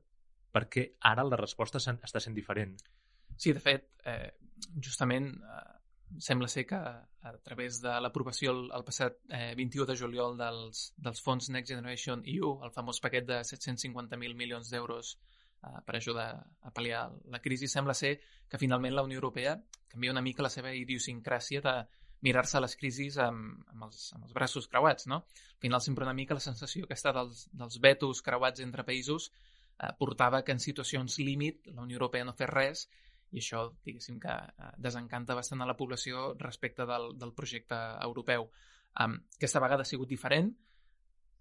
per 0.56 0.68
què 0.72 0.86
ara 1.10 1.26
la 1.28 1.40
resposta 1.40 1.82
està 1.82 2.22
sent 2.24 2.36
diferent. 2.36 2.78
Sí, 3.36 3.52
de 3.52 3.60
fet, 3.60 3.90
eh, 4.08 4.32
justament 4.80 5.34
eh, 5.36 5.64
sembla 6.20 6.48
ser 6.48 6.66
que 6.66 6.76
a 6.76 7.38
través 7.44 7.82
de 7.82 7.94
l'aprovació 8.02 8.52
el, 8.54 8.62
el 8.76 8.86
passat 8.88 9.18
eh, 9.30 9.54
21 9.58 9.88
de 9.90 9.96
juliol 10.00 10.38
dels, 10.40 10.92
dels 10.98 11.22
fons 11.22 11.50
Next 11.50 11.74
Generation 11.74 12.24
EU, 12.36 12.56
el 12.64 12.74
famós 12.76 13.02
paquet 13.04 13.26
de 13.28 13.42
750.000 13.44 14.38
milions 14.38 14.70
d'euros 14.72 15.16
eh, 15.16 15.82
per 15.86 15.98
ajudar 15.98 16.30
a 16.62 16.72
pal·liar 16.72 17.08
la 17.34 17.42
crisi, 17.42 17.68
sembla 17.68 17.98
ser 17.98 18.18
que 18.50 18.62
finalment 18.62 18.96
la 18.96 19.04
Unió 19.04 19.20
Europea 19.20 19.58
canvia 19.92 20.14
una 20.14 20.24
mica 20.26 20.46
la 20.46 20.54
seva 20.54 20.74
idiosincràsia 20.76 21.64
de 21.66 21.76
mirar-se 22.26 22.62
les 22.62 22.76
crisis 22.80 23.18
amb, 23.22 23.66
amb, 23.72 23.88
els, 23.88 24.08
amb 24.16 24.26
els 24.26 24.34
braços 24.34 24.70
creuats, 24.72 25.08
no? 25.12 25.24
Al 25.26 25.62
final 25.62 25.82
sempre 25.82 26.06
una 26.08 26.16
mica 26.16 26.38
la 26.38 26.44
sensació 26.44 26.86
aquesta 26.86 27.14
dels, 27.14 27.46
dels 27.54 27.80
vetos 27.82 28.22
creuats 28.26 28.64
entre 28.64 28.86
països 28.88 29.30
eh, 29.32 29.92
portava 30.00 30.44
que 30.44 30.56
en 30.56 30.62
situacions 30.64 31.20
límit 31.20 31.68
la 31.74 31.84
Unió 31.84 32.00
Europea 32.00 32.26
no 32.26 32.38
fes 32.38 32.52
res 32.52 32.88
i 33.36 33.42
això, 33.44 33.65
diguéssim, 33.84 34.20
que 34.24 34.32
eh, 34.32 34.70
desencanta 34.82 35.36
bastant 35.36 35.62
a 35.62 35.68
la 35.68 35.75
població 35.77 36.32
respecte 36.39 36.88
del, 36.88 37.12
del 37.20 37.34
projecte 37.36 37.77
europeu. 38.06 38.48
Um, 39.04 39.18
aquesta 39.36 39.60
vegada 39.60 39.84
ha 39.84 39.89
sigut 39.89 40.08
diferent, 40.08 40.54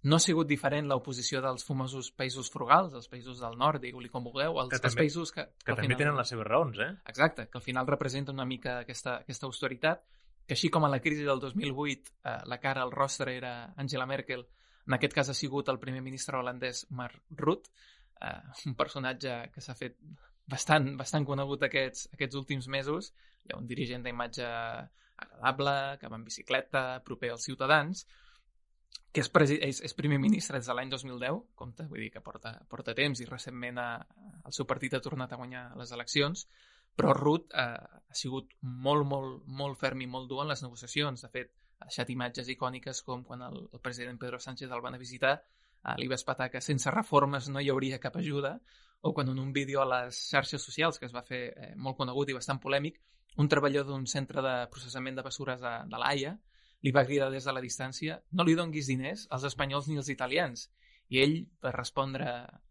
no 0.05 0.19
ha 0.19 0.23
sigut 0.23 0.49
diferent 0.51 0.91
l'oposició 0.91 1.41
dels 1.41 1.65
famosos 1.65 2.11
països 2.19 2.51
frugals, 2.53 2.97
els 2.99 3.07
països 3.09 3.39
del 3.41 3.55
nord, 3.61 3.81
digue-li 3.81 4.11
com 4.13 4.27
vulgueu, 4.27 4.59
els, 4.61 4.73
que 4.73 4.83
també, 4.83 4.91
els 4.91 4.99
països 5.01 5.33
que... 5.33 5.47
Que, 5.47 5.69
que 5.71 5.71
també 5.71 5.87
final, 5.87 6.01
tenen 6.03 6.19
les 6.19 6.35
seves 6.35 6.49
raons, 6.51 6.83
eh? 6.83 6.91
Exacte, 7.15 7.47
que 7.49 7.61
al 7.61 7.65
final 7.65 7.89
representen 7.89 8.37
una 8.37 8.49
mica 8.49 8.81
aquesta, 8.83 9.21
aquesta 9.25 9.49
austeritat, 9.49 10.05
que 10.45 10.59
així 10.59 10.69
com 10.69 10.85
a 10.85 10.91
la 10.93 11.01
crisi 11.01 11.25
del 11.25 11.41
2008 11.41 12.13
eh, 12.13 12.37
la 12.51 12.61
cara 12.61 12.83
al 12.85 12.93
rostre 12.93 13.39
era 13.39 13.55
Angela 13.81 14.05
Merkel, 14.11 14.45
en 14.85 14.99
aquest 14.99 15.17
cas 15.17 15.31
ha 15.33 15.39
sigut 15.39 15.71
el 15.73 15.81
primer 15.81 16.03
ministre 16.05 16.37
holandès 16.37 16.85
Mark 16.91 17.23
Rutte, 17.41 17.73
eh, 18.21 18.41
un 18.69 18.77
personatge 18.77 19.39
que 19.55 19.65
s'ha 19.65 19.79
fet 19.79 19.97
bastant, 20.51 20.93
bastant 21.01 21.27
conegut 21.29 21.65
aquests, 21.67 22.09
aquests 22.17 22.37
últims 22.41 22.69
mesos. 22.69 23.13
Hi 23.45 23.55
ha 23.55 23.61
un 23.61 23.67
dirigent 23.71 24.05
d'imatge 24.05 24.45
agradable, 24.45 25.75
que 26.01 26.11
va 26.11 26.19
en 26.21 26.27
bicicleta, 26.27 26.85
proper 27.07 27.33
als 27.33 27.47
ciutadans, 27.49 28.05
que 29.15 29.23
és, 29.23 29.31
és, 29.63 29.81
és 29.87 29.95
primer 29.95 30.19
ministre 30.19 30.59
des 30.59 30.67
de 30.67 30.75
l'any 30.75 30.91
2010, 30.91 31.41
compte, 31.55 31.87
vull 31.91 32.03
dir 32.03 32.11
que 32.11 32.23
porta, 32.25 32.57
porta 32.71 32.97
temps 32.99 33.21
i 33.23 33.29
recentment 33.29 33.79
ha, 33.79 33.91
el 34.45 34.55
seu 34.57 34.67
partit 34.67 34.97
ha 34.97 35.03
tornat 35.03 35.33
a 35.33 35.39
guanyar 35.39 35.69
les 35.79 35.93
eleccions, 35.95 36.49
però 36.99 37.13
Ruth 37.15 37.55
eh, 37.55 37.67
ha 38.11 38.17
sigut 38.19 38.51
molt, 38.63 39.07
molt, 39.07 39.45
molt 39.47 39.79
ferm 39.79 40.03
i 40.03 40.11
molt 40.11 40.31
dur 40.31 40.43
en 40.43 40.51
les 40.51 40.63
negociacions. 40.63 41.23
De 41.27 41.31
fet, 41.31 41.53
ha 41.79 41.89
deixat 41.89 42.11
imatges 42.11 42.51
icòniques 42.55 43.03
com 43.07 43.23
quan 43.27 43.43
el, 43.47 43.61
el 43.73 43.83
president 43.83 44.19
Pedro 44.19 44.39
Sánchez 44.43 44.71
el 44.71 44.83
van 44.83 44.99
a 44.99 45.03
visitar, 45.03 45.35
eh, 45.39 45.95
li 45.99 46.11
va 46.11 46.19
espatar 46.19 46.51
que 46.51 46.63
sense 46.63 46.91
reformes 46.95 47.51
no 47.51 47.63
hi 47.63 47.71
hauria 47.71 48.03
cap 48.03 48.19
ajuda, 48.19 48.57
o 49.05 49.13
quan 49.13 49.29
en 49.29 49.39
un 49.39 49.53
vídeo 49.53 49.83
a 49.83 49.89
les 49.89 50.17
xarxes 50.31 50.63
socials, 50.65 50.99
que 50.99 51.05
es 51.05 51.13
va 51.13 51.23
fer 51.23 51.43
eh, 51.53 51.73
molt 51.77 51.99
conegut 51.99 52.31
i 52.33 52.37
bastant 52.37 52.61
polèmic, 52.61 52.97
un 53.37 53.51
treballador 53.53 53.91
d'un 53.93 54.07
centre 54.09 54.41
de 54.41 54.55
processament 54.73 55.19
de 55.19 55.25
bessures 55.27 55.61
de, 55.61 55.73
de 55.91 56.01
l'AIA 56.01 56.33
li 56.85 56.93
va 56.93 57.05
cridar 57.05 57.29
des 57.33 57.45
de 57.45 57.53
la 57.53 57.63
distància 57.65 58.17
no 58.33 58.47
li 58.49 58.55
donguis 58.57 58.89
diners 58.89 59.27
als 59.37 59.45
espanyols 59.51 59.91
ni 59.91 59.99
als 60.01 60.09
italians. 60.13 60.71
I 61.13 61.21
ell 61.21 61.37
va 61.61 61.75
respondre 61.77 62.31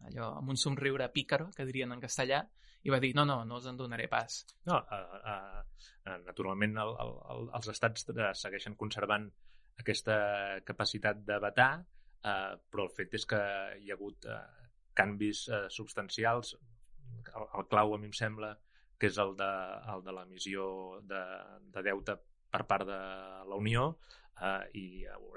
allò 0.10 0.32
amb 0.40 0.50
un 0.50 0.58
somriure 0.58 1.12
pícaro, 1.14 1.52
que 1.54 1.68
dirien 1.70 1.94
en 1.94 2.02
castellà, 2.02 2.42
i 2.82 2.90
va 2.90 3.00
dir, 3.00 3.14
no, 3.16 3.28
no, 3.30 3.44
no 3.46 3.62
us 3.62 3.70
en 3.70 3.78
donaré 3.78 4.10
pas. 4.10 4.42
No, 4.66 4.80
uh, 4.82 5.22
uh, 5.34 6.18
naturalment 6.26 6.74
el, 6.82 6.96
el, 7.06 7.48
els 7.60 7.70
estats 7.76 8.10
segueixen 8.42 8.74
conservant 8.80 9.30
aquesta 9.80 10.18
capacitat 10.66 11.22
de 11.30 11.38
vetar, 11.46 11.72
uh, 12.26 12.58
però 12.74 12.90
el 12.90 12.94
fet 12.98 13.14
és 13.22 13.30
que 13.30 13.40
hi 13.86 13.94
ha 13.94 13.98
hagut 13.98 14.26
uh, 14.26 14.63
canvis 14.98 15.48
eh, 15.50 15.66
substancials. 15.70 16.56
El, 17.34 17.48
el 17.60 17.68
clau, 17.72 17.96
a 17.96 18.00
mi 18.00 18.10
em 18.10 18.16
sembla, 18.18 18.54
que 19.00 19.10
és 19.12 19.20
el 19.20 19.36
de, 19.40 19.52
el 19.94 20.04
de 20.06 20.16
l'emissió 20.16 20.66
de, 21.10 21.24
de 21.76 21.84
deute 21.90 22.18
per 22.54 22.64
part 22.70 22.88
de 22.88 23.00
la 23.50 23.58
Unió 23.60 23.88
eh, 24.40 24.64
i 24.80 24.86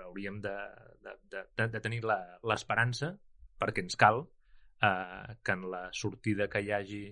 hauríem 0.05 0.41
de, 0.45 0.57
de, 1.03 1.15
de, 1.33 1.69
de 1.73 1.83
tenir 1.83 2.03
l'esperança, 2.07 3.15
perquè 3.61 3.85
ens 3.85 3.97
cal, 3.99 4.25
eh, 4.85 5.37
que 5.43 5.57
en 5.57 5.69
la 5.73 5.87
sortida 5.93 6.51
que 6.53 6.63
hi 6.63 6.73
hagi 6.77 7.05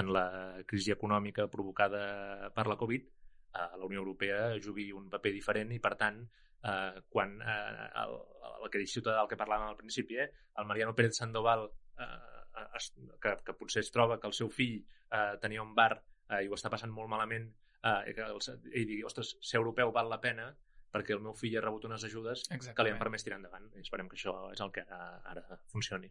en 0.00 0.10
la 0.12 0.26
crisi 0.66 0.92
econòmica 0.94 1.46
provocada 1.50 2.50
per 2.54 2.66
la 2.66 2.78
Covid, 2.80 3.06
eh, 3.06 3.68
la 3.78 3.86
Unió 3.86 4.02
Europea 4.02 4.56
jugui 4.62 4.90
un 4.92 5.08
paper 5.10 5.32
diferent 5.32 5.72
i, 5.72 5.80
per 5.82 5.94
tant, 6.00 6.24
eh, 6.64 7.02
quan 7.08 7.36
eh, 7.42 7.88
el, 8.02 8.16
el 8.64 8.70
que 8.70 8.80
diu 8.82 8.90
Ciutadà, 8.90 9.22
el 9.22 9.30
que 9.30 9.40
parlàvem 9.40 9.68
al 9.68 9.78
principi, 9.80 10.18
eh, 10.20 10.30
el 10.58 10.68
Mariano 10.70 10.94
Pérez 10.96 11.18
Sandoval 11.20 11.68
eh, 11.98 12.66
es, 12.76 12.92
que, 13.20 13.36
que 13.44 13.56
potser 13.58 13.84
es 13.84 13.92
troba 13.94 14.18
que 14.20 14.30
el 14.30 14.36
seu 14.36 14.50
fill 14.50 14.80
eh, 14.80 15.34
tenia 15.42 15.62
un 15.62 15.74
bar 15.76 15.92
eh, 15.96 16.44
i 16.44 16.48
ho 16.48 16.58
està 16.58 16.72
passant 16.72 16.92
molt 16.94 17.10
malament 17.10 17.50
eh, 17.82 18.10
i 18.10 18.14
que 18.16 18.26
el, 18.26 18.40
ell 18.72 18.86
digui, 18.86 19.02
ostres, 19.06 19.36
ser 19.40 19.60
europeu 19.60 19.92
val 19.94 20.10
la 20.10 20.20
pena 20.22 20.52
perquè 20.94 21.16
el 21.16 21.22
meu 21.24 21.34
fill 21.34 21.56
ha 21.58 21.62
rebut 21.64 21.88
unes 21.88 22.04
ajudes 22.06 22.44
Exactament. 22.44 22.76
que 22.76 22.86
li 22.86 22.92
han 22.94 23.00
permès 23.00 23.24
tirar 23.26 23.40
endavant. 23.40 23.66
I 23.74 23.82
esperem 23.82 24.06
que 24.06 24.14
això 24.14 24.34
és 24.54 24.60
el 24.62 24.70
que 24.76 24.84
ara, 24.86 25.08
ara 25.32 25.58
funcioni. 25.72 26.10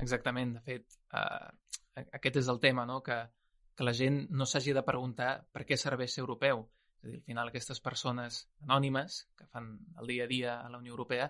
Exactament. 0.00 0.54
De 0.56 0.62
fet, 0.64 0.96
eh, 1.20 2.06
aquest 2.16 2.38
és 2.40 2.48
el 2.48 2.60
tema, 2.62 2.86
no? 2.88 3.02
que, 3.04 3.18
que 3.76 3.84
la 3.84 3.92
gent 3.96 4.22
no 4.30 4.48
s'hagi 4.48 4.72
de 4.72 4.84
preguntar 4.86 5.34
per 5.52 5.66
què 5.68 5.76
serveix 5.76 6.16
ser 6.16 6.24
europeu. 6.24 6.64
És 7.02 7.08
a 7.08 7.10
dir, 7.10 7.18
al 7.18 7.26
final 7.26 7.48
aquestes 7.50 7.80
persones 7.82 8.44
anònimes 8.62 9.24
que 9.38 9.46
fan 9.50 9.72
el 9.98 10.06
dia 10.06 10.24
a 10.24 10.30
dia 10.30 10.60
a 10.60 10.68
la 10.70 10.78
Unió 10.78 10.94
Europea 10.94 11.26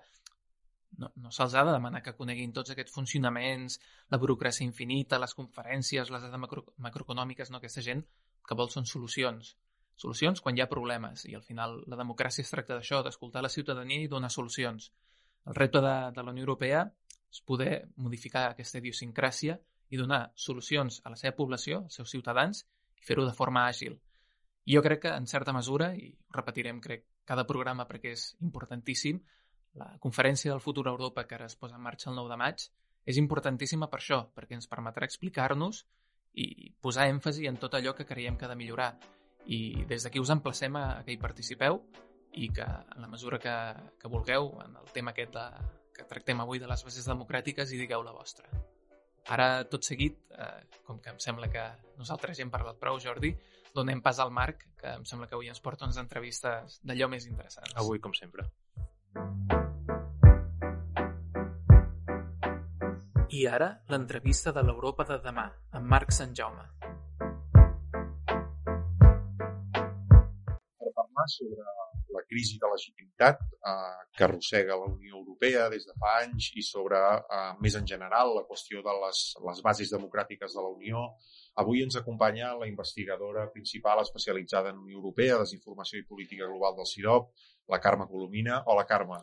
no, 0.99 1.09
no 1.17 1.31
se'ls 1.33 1.55
ha 1.57 1.65
de 1.65 1.73
demanar 1.73 2.03
que 2.05 2.13
coneguin 2.17 2.53
tots 2.53 2.75
aquests 2.75 2.93
funcionaments, 2.93 3.79
la 4.13 4.19
burocràcia 4.21 4.67
infinita, 4.67 5.21
les 5.23 5.35
conferències, 5.39 6.11
les 6.13 6.27
dades 6.27 6.41
macro, 6.41 6.67
macroeconòmiques, 6.87 7.51
no? 7.51 7.63
Aquesta 7.63 7.85
gent 7.87 8.05
que 8.49 8.59
vol 8.59 8.69
són 8.75 8.85
solucions. 8.91 9.55
Solucions 9.97 10.45
quan 10.45 10.57
hi 10.57 10.63
ha 10.65 10.69
problemes 10.69 11.25
i 11.31 11.35
al 11.39 11.45
final 11.47 11.79
la 11.89 11.99
democràcia 12.01 12.45
es 12.45 12.53
tracta 12.53 12.77
d'això, 12.77 13.03
d'escoltar 13.07 13.43
la 13.45 13.53
ciutadania 13.53 14.05
i 14.05 14.11
donar 14.13 14.31
solucions. 14.31 14.91
El 15.49 15.57
repte 15.57 15.81
de, 15.81 15.97
de 16.13 16.23
la 16.23 16.37
Unió 16.37 16.45
Europea 16.45 16.85
és 17.33 17.41
poder 17.49 17.87
modificar 17.97 18.51
aquesta 18.51 18.81
idiosincràsia 18.83 19.57
i 19.93 20.01
donar 20.01 20.23
solucions 20.37 21.01
a 21.05 21.13
la 21.13 21.19
seva 21.21 21.37
població, 21.37 21.85
als 21.87 22.01
seus 22.01 22.13
ciutadans, 22.13 22.65
i 23.01 23.05
fer-ho 23.05 23.25
de 23.29 23.37
forma 23.37 23.67
àgil. 23.69 23.99
I 24.65 24.77
jo 24.77 24.83
crec 24.83 25.03
que, 25.07 25.15
en 25.15 25.27
certa 25.27 25.53
mesura, 25.53 25.91
i 25.99 26.13
repetirem, 26.31 26.81
crec, 26.81 27.07
cada 27.27 27.47
programa 27.49 27.87
perquè 27.89 28.13
és 28.15 28.29
importantíssim, 28.41 29.19
la 29.75 29.89
conferència 29.99 30.53
del 30.53 30.61
futur 30.61 30.87
a 30.87 30.93
Europa 30.93 31.25
que 31.27 31.35
ara 31.35 31.49
es 31.49 31.57
posa 31.57 31.79
en 31.79 31.83
marxa 31.83 32.11
el 32.11 32.17
9 32.17 32.31
de 32.31 32.39
maig 32.39 32.65
és 33.09 33.19
importantíssima 33.19 33.89
per 33.91 33.99
això, 33.99 34.21
perquè 34.37 34.55
ens 34.59 34.69
permetrà 34.71 35.09
explicar-nos 35.09 35.83
i 36.39 36.71
posar 36.81 37.09
èmfasi 37.11 37.49
en 37.49 37.59
tot 37.61 37.75
allò 37.75 37.95
que 37.97 38.07
creiem 38.07 38.37
que 38.39 38.47
ha 38.47 38.53
de 38.53 38.59
millorar. 38.59 38.93
I 39.47 39.85
des 39.89 40.05
d'aquí 40.05 40.21
us 40.23 40.31
emplacem 40.31 40.77
a, 40.79 40.85
a 41.01 41.05
que 41.05 41.17
hi 41.17 41.21
participeu 41.21 41.81
i 42.39 42.49
que 42.55 42.65
en 42.65 43.03
la 43.03 43.11
mesura 43.11 43.41
que, 43.43 43.57
que 43.99 44.13
vulgueu, 44.13 44.53
en 44.65 44.77
el 44.81 44.93
tema 44.95 45.13
aquest 45.13 45.35
de, 45.35 45.49
que 45.97 46.07
tractem 46.09 46.41
avui 46.41 46.63
de 46.63 46.71
les 46.71 46.85
bases 46.85 47.09
democràtiques, 47.11 47.73
hi 47.73 47.83
digueu 47.83 48.07
la 48.07 48.15
vostra. 48.17 48.62
Ara, 49.31 49.65
tot 49.71 49.85
seguit, 49.87 50.19
eh, 50.35 50.67
com 50.87 50.99
que 50.99 51.11
em 51.11 51.19
sembla 51.23 51.49
que 51.51 51.63
nosaltres 51.99 52.37
ja 52.37 52.43
hem 52.43 52.51
parlat 52.51 52.79
prou, 52.81 52.99
Jordi, 52.99 53.31
donem 53.75 54.03
pas 54.03 54.19
al 54.19 54.33
Marc, 54.35 54.67
que 54.81 54.97
em 54.99 55.05
sembla 55.07 55.29
que 55.29 55.37
avui 55.39 55.49
ens 55.49 55.63
porta 55.63 55.87
unes 55.87 56.01
entrevistes 56.01 56.81
d'allò 56.83 57.09
més 57.09 57.27
interessants. 57.31 57.73
Avui, 57.79 58.01
com 58.03 58.13
sempre. 58.19 58.49
I 63.33 63.47
ara, 63.49 63.71
l'entrevista 63.89 64.53
de 64.53 64.63
l'Europa 64.67 65.07
de 65.09 65.17
demà, 65.25 65.47
amb 65.79 65.87
Marc 65.89 66.11
Sant 66.13 66.35
Jaume. 66.37 66.67
Per 70.83 70.91
parlar 70.99 71.29
sobre 71.39 71.65
la 72.13 72.25
crisi 72.29 72.59
de 72.61 72.69
legitimitat 72.75 73.41
eh, 73.41 74.03
que 74.13 74.27
arrossega 74.27 74.77
la 74.77 74.91
Unió 74.91 75.22
Europea 75.43 75.69
des 75.71 75.87
de 75.87 75.95
fa 75.99 76.23
anys 76.23 76.53
i 76.55 76.63
sobre, 76.63 76.97
eh, 76.97 77.55
més 77.61 77.75
en 77.75 77.87
general, 77.87 78.35
la 78.35 78.45
qüestió 78.47 78.83
de 78.83 78.93
les, 79.05 79.35
les 79.47 79.63
bases 79.63 79.91
democràtiques 79.91 80.55
de 80.55 80.63
la 80.63 80.71
Unió, 80.71 81.17
avui 81.57 81.83
ens 81.83 81.97
acompanya 81.97 82.55
la 82.55 82.69
investigadora 82.69 83.51
principal 83.51 84.01
especialitzada 84.01 84.71
en 84.71 84.79
Unió 84.79 84.99
Europea, 84.99 85.39
Desinformació 85.39 85.99
i 85.99 86.07
Política 86.07 86.47
Global 86.47 86.77
del 86.77 86.87
CIROP, 86.87 87.33
la 87.69 87.81
Carme 87.81 88.07
Colomina. 88.07 88.63
Hola, 88.67 88.87
Carme. 88.87 89.19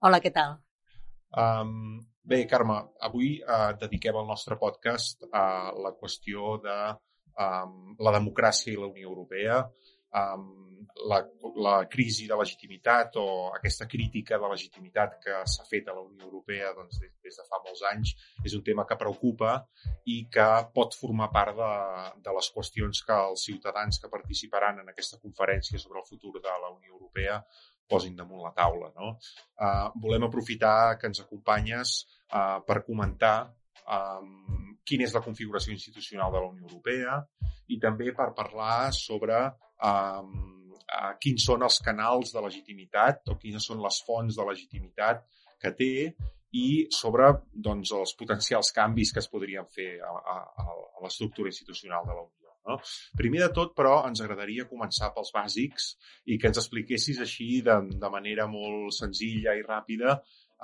Hola, 0.00 0.20
què 0.20 0.30
tal? 0.30 0.60
Um, 1.34 1.98
bé, 2.22 2.46
Carme, 2.46 2.78
avui 3.00 3.40
uh, 3.42 3.74
dediquem 3.80 4.16
el 4.16 4.26
nostre 4.26 4.56
podcast 4.56 5.26
a 5.32 5.72
la 5.74 5.96
qüestió 5.98 6.60
de 6.62 6.78
um, 7.42 7.96
la 7.98 8.14
democràcia 8.14 8.72
i 8.72 8.78
la 8.78 8.86
Unió 8.86 9.10
Europea. 9.10 9.64
Um, 10.16 10.46
la, 11.04 11.20
la 11.56 11.86
crisi 11.86 12.26
de 12.26 12.36
legitimitat 12.36 13.16
o 13.20 13.26
aquesta 13.54 13.86
crítica 13.86 14.38
de 14.40 14.48
legitimitat 14.48 15.18
que 15.22 15.42
s'ha 15.44 15.66
fet 15.68 15.88
a 15.88 15.94
la 15.94 16.02
Unió 16.02 16.24
Europea 16.24 16.72
doncs, 16.76 16.98
des, 17.02 17.12
des 17.22 17.36
de 17.36 17.44
fa 17.50 17.60
molts 17.64 17.84
anys 17.90 18.14
és 18.44 18.56
un 18.56 18.64
tema 18.64 18.86
que 18.88 18.98
preocupa 19.00 19.58
i 20.12 20.22
que 20.32 20.46
pot 20.74 20.96
formar 20.96 21.28
part 21.34 21.56
de, 21.58 21.72
de 22.24 22.36
les 22.38 22.50
qüestions 22.54 23.02
que 23.06 23.18
els 23.28 23.44
ciutadans 23.50 24.00
que 24.00 24.12
participaran 24.12 24.80
en 24.82 24.92
aquesta 24.92 25.20
conferència 25.22 25.80
sobre 25.82 26.00
el 26.00 26.08
futur 26.08 26.38
de 26.38 26.56
la 26.64 26.72
Unió 26.72 26.96
Europea 26.96 27.42
posin 27.86 28.16
damunt 28.16 28.42
la 28.42 28.54
taula. 28.54 28.90
No? 28.96 29.12
Uh, 29.54 29.92
volem 30.02 30.26
aprofitar 30.26 30.96
que 30.98 31.06
ens 31.12 31.22
acompanyes 31.22 32.00
uh, 32.32 32.58
per 32.66 32.82
comentar 32.88 33.36
um, 33.84 34.74
quina 34.86 35.06
és 35.06 35.14
la 35.14 35.22
configuració 35.22 35.74
institucional 35.74 36.32
de 36.32 36.42
la 36.42 36.50
Unió 36.50 36.66
Europea 36.66 37.20
i 37.70 37.78
també 37.82 38.12
per 38.14 38.32
parlar 38.34 38.90
sobre 38.94 39.38
uh, 39.84 41.14
quins 41.20 41.44
són 41.48 41.64
els 41.66 41.80
canals 41.84 42.32
de 42.34 42.42
legitimitat 42.44 43.32
o 43.32 43.36
quines 43.40 43.64
són 43.66 43.82
les 43.82 44.00
fonts 44.06 44.38
de 44.38 44.46
legitimitat 44.46 45.24
que 45.60 45.72
té 45.74 45.92
i 46.56 46.86
sobre 46.94 47.28
doncs, 47.52 47.92
els 47.92 48.14
potencials 48.18 48.72
canvis 48.76 49.12
que 49.12 49.22
es 49.22 49.28
podrien 49.28 49.66
fer 49.72 49.96
a, 50.00 50.12
a, 50.14 50.36
a 50.62 51.04
l'estructura 51.04 51.50
institucional 51.52 52.06
de 52.06 52.14
la 52.14 52.22
Unió. 52.22 52.52
No? 52.66 52.78
Primer 53.18 53.42
de 53.44 53.50
tot, 53.54 53.74
però, 53.78 53.98
ens 54.08 54.22
agradaria 54.24 54.66
començar 54.70 55.12
pels 55.14 55.32
bàsics 55.34 55.90
i 56.26 56.38
que 56.38 56.50
ens 56.50 56.58
expliquessis 56.62 57.20
així 57.22 57.60
de, 57.66 57.76
de 57.92 58.10
manera 58.10 58.48
molt 58.50 58.94
senzilla 58.96 59.54
i 59.54 59.62
ràpida 59.66 60.16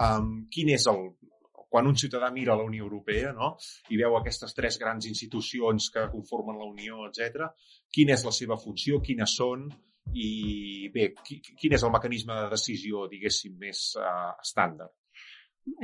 um, 0.06 0.32
quin 0.50 0.72
és 0.74 0.88
el, 0.90 1.04
quan 1.72 1.88
un 1.88 1.96
ciutadà 1.96 2.28
mira 2.30 2.56
la 2.58 2.66
Unió 2.68 2.84
Europea 2.84 3.32
no? 3.32 3.54
i 3.88 3.96
veu 4.00 4.18
aquestes 4.18 4.52
tres 4.52 4.76
grans 4.80 5.08
institucions 5.08 5.88
que 5.94 6.04
conformen 6.12 6.60
la 6.60 6.68
Unió, 6.68 7.06
etc, 7.08 7.48
quina 7.88 8.12
és 8.12 8.26
la 8.28 8.34
seva 8.36 8.60
funció, 8.60 9.00
quines 9.00 9.36
són 9.40 9.70
i 10.18 10.90
bé, 10.92 11.12
quin 11.24 11.76
és 11.78 11.84
el 11.86 11.94
mecanisme 11.94 12.36
de 12.36 12.50
decisió, 12.52 13.06
diguéssim, 13.08 13.54
més 13.60 13.92
uh, 13.96 14.34
estàndard? 14.42 14.92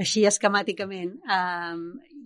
Així 0.03 0.25
esquemàticament, 0.27 1.13
eh, 1.23 1.75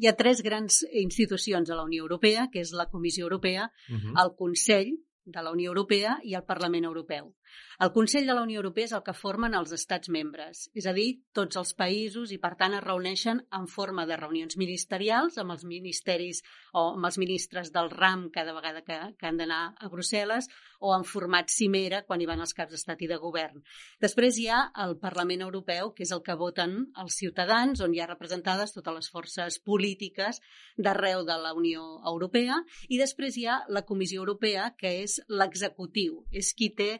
hi 0.00 0.09
ha 0.09 0.14
tres 0.16 0.40
grans 0.42 0.78
institucions 1.02 1.69
a 1.69 1.76
la 1.76 1.85
Unió 1.85 2.07
Europea, 2.07 2.47
que 2.52 2.62
és 2.64 2.73
la 2.73 2.88
Comissió 2.88 3.26
Europea, 3.26 3.66
uh 3.69 3.99
-huh. 3.99 4.14
el 4.25 4.33
Consell 4.38 4.95
de 5.25 5.42
la 5.42 5.52
Unió 5.52 5.69
Europea 5.71 6.19
i 6.25 6.35
el 6.35 6.45
Parlament 6.45 6.85
Europeu. 6.85 7.35
El 7.82 7.92
Consell 7.92 8.26
de 8.28 8.35
la 8.37 8.42
Unió 8.44 8.61
Europea 8.61 8.88
és 8.88 8.94
el 8.97 9.02
que 9.06 9.14
formen 9.16 9.56
els 9.59 9.73
estats 9.75 10.11
membres, 10.12 10.68
és 10.78 10.87
a 10.87 10.92
dir, 10.97 11.23
tots 11.35 11.59
els 11.59 11.73
països 11.78 12.30
i, 12.30 12.38
per 12.42 12.52
tant, 12.61 12.76
es 12.78 12.85
reuneixen 12.85 13.40
en 13.59 13.66
forma 13.71 14.04
de 14.06 14.18
reunions 14.21 14.59
ministerials 14.61 15.38
amb 15.42 15.54
els 15.56 15.64
ministeris 15.68 16.42
o 16.73 16.92
amb 16.92 17.09
els 17.09 17.18
ministres 17.18 17.73
del 17.75 17.90
RAM 17.90 18.28
cada 18.35 18.54
vegada 18.54 18.85
que, 18.87 18.99
que 19.18 19.28
han 19.28 19.40
d'anar 19.40 19.62
a 19.78 19.90
Brussel·les 19.92 20.49
o 20.82 20.92
en 20.97 21.06
format 21.06 21.50
cimera 21.50 22.02
quan 22.06 22.21
hi 22.21 22.28
van 22.28 22.42
els 22.42 22.54
caps 22.59 22.75
d'estat 22.75 23.02
i 23.02 23.09
de 23.11 23.18
govern. 23.23 23.62
Després 24.02 24.38
hi 24.38 24.49
ha 24.50 24.62
el 24.85 24.97
Parlament 25.02 25.44
Europeu, 25.47 25.92
que 25.97 26.06
és 26.06 26.12
el 26.14 26.23
que 26.26 26.37
voten 26.38 26.78
els 27.02 27.18
ciutadans, 27.18 27.82
on 27.85 27.94
hi 27.94 28.02
ha 28.02 28.09
representades 28.11 28.75
totes 28.75 28.99
les 28.99 29.11
forces 29.11 29.59
polítiques 29.62 30.40
d'arreu 30.76 31.26
de 31.28 31.38
la 31.38 31.54
Unió 31.59 31.85
Europea, 32.06 32.59
i 32.88 32.99
després 32.99 33.38
hi 33.38 33.47
ha 33.47 33.61
la 33.68 33.85
Comissió 33.87 34.23
Europea, 34.23 34.73
que 34.78 34.94
és 35.02 35.21
l'executiu, 35.28 36.23
és 36.30 36.52
qui 36.59 36.73
té 36.75 36.90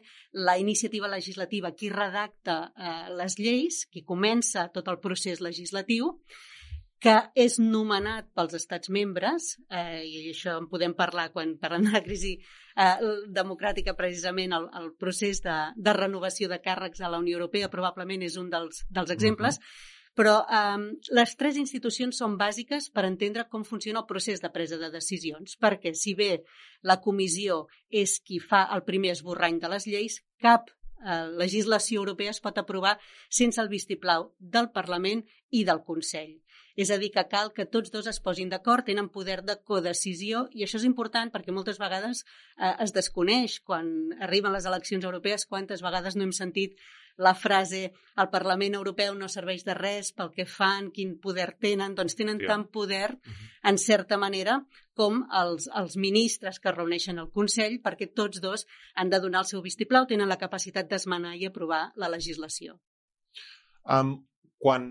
la 0.43 0.57
iniciativa 0.59 1.07
legislativa, 1.07 1.71
qui 1.71 1.89
redacta 1.89 2.57
eh, 2.75 3.13
les 3.15 3.37
lleis, 3.39 3.83
qui 3.91 4.03
comença 4.03 4.67
tot 4.75 4.89
el 4.91 4.99
procés 5.03 5.41
legislatiu, 5.41 6.17
que 7.03 7.15
és 7.35 7.57
nomenat 7.59 8.29
pels 8.35 8.53
estats 8.55 8.91
membres, 8.93 9.57
eh, 9.67 10.03
i 10.07 10.29
això 10.31 10.55
en 10.61 10.69
podem 10.71 10.93
parlar 10.95 11.31
quan 11.33 11.57
parlem 11.59 11.89
de 11.89 11.95
la 11.97 12.03
crisi 12.05 12.37
eh, 12.37 12.93
democràtica, 13.35 13.95
precisament 13.97 14.55
el, 14.55 14.69
el 14.79 14.93
procés 14.99 15.43
de, 15.43 15.57
de 15.75 15.95
renovació 15.97 16.47
de 16.51 16.61
càrrecs 16.63 17.03
a 17.03 17.11
la 17.11 17.19
Unió 17.19 17.35
Europea 17.41 17.71
probablement 17.73 18.23
és 18.23 18.37
un 18.39 18.47
dels, 18.53 18.85
dels 18.89 19.11
exemples, 19.11 19.59
uh 19.59 19.63
-huh. 19.63 19.92
Però 20.13 20.35
um, 20.45 20.85
les 21.17 21.31
tres 21.39 21.57
institucions 21.57 22.19
són 22.21 22.35
bàsiques 22.37 22.91
per 22.93 23.07
entendre 23.07 23.47
com 23.49 23.65
funciona 23.65 24.03
el 24.03 24.09
procés 24.09 24.43
de 24.43 24.51
presa 24.53 24.77
de 24.77 24.91
decisions, 24.93 25.57
perquè 25.57 25.95
si 25.97 26.13
bé 26.13 26.43
la 26.85 26.99
comissió 27.01 27.63
és 27.89 28.19
qui 28.21 28.37
fa 28.43 28.67
el 28.75 28.85
primer 28.85 29.15
esborrany 29.15 29.57
de 29.63 29.73
les 29.73 29.89
lleis, 29.89 30.19
cap 30.43 30.69
eh, 30.69 31.27
legislació 31.39 32.01
europea 32.03 32.33
es 32.33 32.41
pot 32.43 32.57
aprovar 32.61 32.97
sense 33.29 33.61
el 33.61 33.71
vistiplau 33.71 34.31
del 34.39 34.69
Parlament 34.75 35.25
i 35.51 35.63
del 35.67 35.81
Consell. 35.87 36.39
És 36.75 36.89
a 36.89 36.97
dir, 36.97 37.11
que 37.13 37.25
cal 37.29 37.51
que 37.53 37.67
tots 37.69 37.91
dos 37.93 38.07
es 38.09 38.19
posin 38.23 38.49
d'acord, 38.49 38.85
tenen 38.85 39.11
poder 39.13 39.41
de 39.45 39.59
codecisió 39.61 40.47
i 40.57 40.65
això 40.65 40.79
és 40.79 40.87
important 40.87 41.29
perquè 41.33 41.53
moltes 41.53 41.77
vegades 41.81 42.23
eh, 42.23 42.73
es 42.85 42.93
desconeix 42.95 43.59
quan 43.61 43.89
arriben 44.19 44.53
les 44.55 44.65
eleccions 44.69 45.05
europees 45.05 45.45
quantes 45.45 45.85
vegades 45.85 46.17
no 46.17 46.25
hem 46.25 46.33
sentit 46.33 46.77
la 47.17 47.33
frase 47.35 47.91
el 48.17 48.29
Parlament 48.33 48.75
Europeu 48.77 49.13
no 49.17 49.29
serveix 49.29 49.63
de 49.65 49.75
res 49.77 50.11
pel 50.17 50.31
que 50.33 50.45
fan, 50.49 50.89
quin 50.95 51.15
poder 51.21 51.51
tenen, 51.61 51.95
doncs 51.97 52.17
tenen 52.17 52.39
yeah. 52.41 52.49
tant 52.49 52.65
poder, 52.71 53.11
uh 53.13 53.31
-huh. 53.31 53.49
en 53.69 53.77
certa 53.77 54.17
manera, 54.17 54.59
com 54.93 55.23
els, 55.41 55.69
els 55.75 55.95
ministres 55.97 56.59
que 56.59 56.71
reuneixen 56.71 57.19
el 57.19 57.31
Consell, 57.31 57.81
perquè 57.81 58.11
tots 58.13 58.41
dos 58.41 58.65
han 58.95 59.09
de 59.09 59.19
donar 59.19 59.41
el 59.41 59.45
seu 59.45 59.61
vistiplau, 59.61 60.05
tenen 60.05 60.29
la 60.29 60.37
capacitat 60.37 60.89
d'esmenar 60.89 61.35
i 61.35 61.45
aprovar 61.45 61.91
la 61.95 62.09
legislació. 62.09 62.79
Um, 63.85 64.25
quan, 64.57 64.83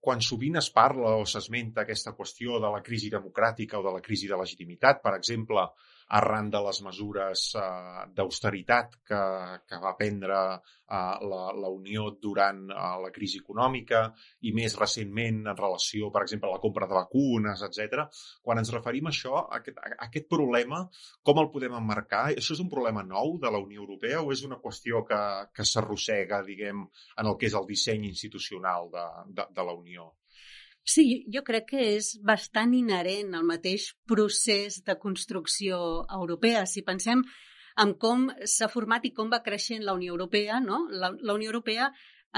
quan 0.00 0.20
sovint 0.20 0.56
es 0.56 0.70
parla 0.70 1.16
o 1.16 1.24
s'esmenta 1.24 1.82
aquesta 1.82 2.12
qüestió 2.12 2.60
de 2.60 2.70
la 2.70 2.82
crisi 2.82 3.10
democràtica 3.10 3.78
o 3.78 3.82
de 3.82 3.92
la 3.94 4.02
crisi 4.04 4.28
de 4.28 4.36
legitimitat, 4.36 5.02
per 5.02 5.14
exemple, 5.16 5.68
arran 6.08 6.50
de 6.50 6.60
les 6.62 6.80
mesures 6.86 7.42
eh, 7.58 8.04
d'austeritat 8.14 8.98
que, 9.06 9.20
que 9.66 9.78
va 9.82 9.94
prendre 9.98 10.38
eh, 10.54 11.14
la, 11.30 11.40
la 11.58 11.70
Unió 11.72 12.10
durant 12.22 12.62
eh, 12.70 12.90
la 13.02 13.10
crisi 13.14 13.40
econòmica 13.42 14.04
i 14.46 14.52
més 14.54 14.76
recentment 14.78 15.42
en 15.46 15.58
relació, 15.58 16.10
per 16.14 16.22
exemple, 16.22 16.50
a 16.50 16.58
la 16.58 16.62
compra 16.62 16.86
de 16.86 16.98
vacunes, 16.98 17.64
etc. 17.66 18.06
Quan 18.42 18.62
ens 18.62 18.70
referim 18.74 19.10
a 19.10 19.14
això, 19.14 19.34
a 19.42 19.60
aquest, 19.60 19.82
a 19.82 19.96
aquest 20.06 20.28
problema, 20.30 20.84
com 21.26 21.42
el 21.42 21.50
podem 21.54 21.74
emmarcar? 21.80 22.26
Això 22.36 22.54
és 22.54 22.62
un 22.62 22.70
problema 22.70 23.02
nou 23.06 23.36
de 23.42 23.50
la 23.50 23.62
Unió 23.62 23.82
Europea 23.82 24.22
o 24.22 24.30
és 24.34 24.44
una 24.46 24.60
qüestió 24.62 25.02
que, 25.08 25.22
que 25.54 25.66
s'arrossega, 25.66 26.44
diguem, 26.46 26.86
en 27.16 27.32
el 27.32 27.40
que 27.40 27.50
és 27.50 27.58
el 27.58 27.66
disseny 27.66 28.06
institucional 28.12 28.92
de, 28.94 29.08
de, 29.34 29.50
de 29.58 29.66
la 29.66 29.74
Unió? 29.74 30.12
Sí, 30.86 31.24
jo 31.34 31.42
crec 31.42 31.64
que 31.72 31.84
és 31.96 32.12
bastant 32.22 32.74
inherent 32.78 33.34
al 33.34 33.46
mateix 33.48 33.88
procés 34.06 34.78
de 34.86 34.94
construcció 35.02 35.78
europea. 36.18 36.62
Si 36.70 36.84
pensem 36.86 37.24
en 37.82 37.94
com 38.02 38.28
s'ha 38.54 38.68
format 38.72 39.04
i 39.04 39.12
com 39.16 39.32
va 39.32 39.42
creixent 39.46 39.82
la 39.84 39.96
Unió 39.98 40.14
Europea, 40.14 40.60
no? 40.62 40.84
la, 40.90 41.10
la 41.10 41.34
Unió 41.34 41.50
Europea 41.50 41.90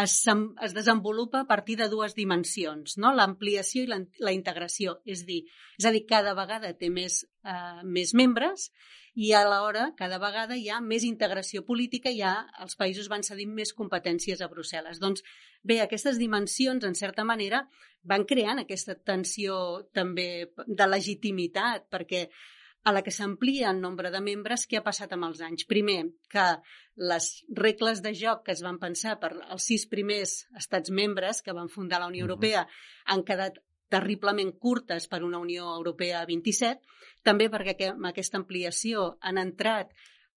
es, 0.02 0.24
es 0.62 0.74
desenvolupa 0.74 1.40
a 1.40 1.46
partir 1.46 1.76
de 1.78 1.88
dues 1.88 2.14
dimensions, 2.14 2.96
no? 3.02 3.12
l'ampliació 3.14 3.84
i 3.84 3.90
la, 3.90 3.98
la 4.22 4.34
integració. 4.36 4.98
És, 5.06 5.24
dir, 5.26 5.42
és 5.78 5.88
a 5.88 5.92
dir, 5.94 6.04
cada 6.06 6.34
vegada 6.38 6.72
té 6.78 6.90
més, 6.90 7.24
eh, 7.44 7.82
més 7.84 8.14
membres 8.14 8.70
i 9.18 9.32
alhora 9.34 9.88
cada 9.98 10.20
vegada 10.22 10.54
hi 10.54 10.68
ha 10.70 10.78
més 10.84 11.02
integració 11.02 11.64
política 11.66 12.12
ja 12.14 12.36
els 12.62 12.78
països 12.78 13.08
van 13.10 13.24
cedint 13.26 13.50
més 13.54 13.72
competències 13.74 14.40
a 14.40 14.48
Brussel·les. 14.52 15.00
Doncs 15.02 15.24
bé, 15.66 15.80
aquestes 15.82 16.20
dimensions, 16.22 16.86
en 16.86 16.94
certa 16.94 17.24
manera, 17.26 17.64
van 18.06 18.22
creant 18.24 18.62
aquesta 18.62 18.94
tensió 18.94 19.56
també 19.94 20.52
de 20.66 20.86
legitimitat, 20.86 21.88
perquè 21.90 22.28
a 22.84 22.92
la 22.92 23.02
que 23.02 23.12
s'amplia 23.14 23.70
el 23.70 23.80
nombre 23.80 24.10
de 24.10 24.20
membres, 24.24 24.66
què 24.68 24.78
ha 24.78 24.86
passat 24.86 25.12
amb 25.12 25.28
els 25.28 25.40
anys? 25.44 25.66
Primer, 25.68 26.02
que 26.30 26.46
les 27.10 27.30
regles 27.54 28.02
de 28.02 28.14
joc 28.16 28.44
que 28.46 28.54
es 28.54 28.62
van 28.64 28.78
pensar 28.82 29.18
per 29.22 29.32
als 29.36 29.66
sis 29.70 29.86
primers 29.90 30.44
estats 30.56 30.90
membres 30.90 31.42
que 31.42 31.56
van 31.56 31.68
fundar 31.68 32.00
la 32.00 32.10
Unió 32.12 32.24
Europea 32.26 32.62
uh 32.62 32.66
-huh. 32.66 33.12
han 33.14 33.24
quedat 33.24 33.58
terriblement 33.88 34.52
curtes 34.58 35.08
per 35.08 35.22
una 35.24 35.38
Unió 35.38 35.74
Europea 35.74 36.24
27, 36.26 36.80
també 37.22 37.48
perquè 37.50 37.90
amb 37.90 38.06
aquesta 38.06 38.38
ampliació 38.38 39.16
han 39.20 39.38
entrat 39.38 39.92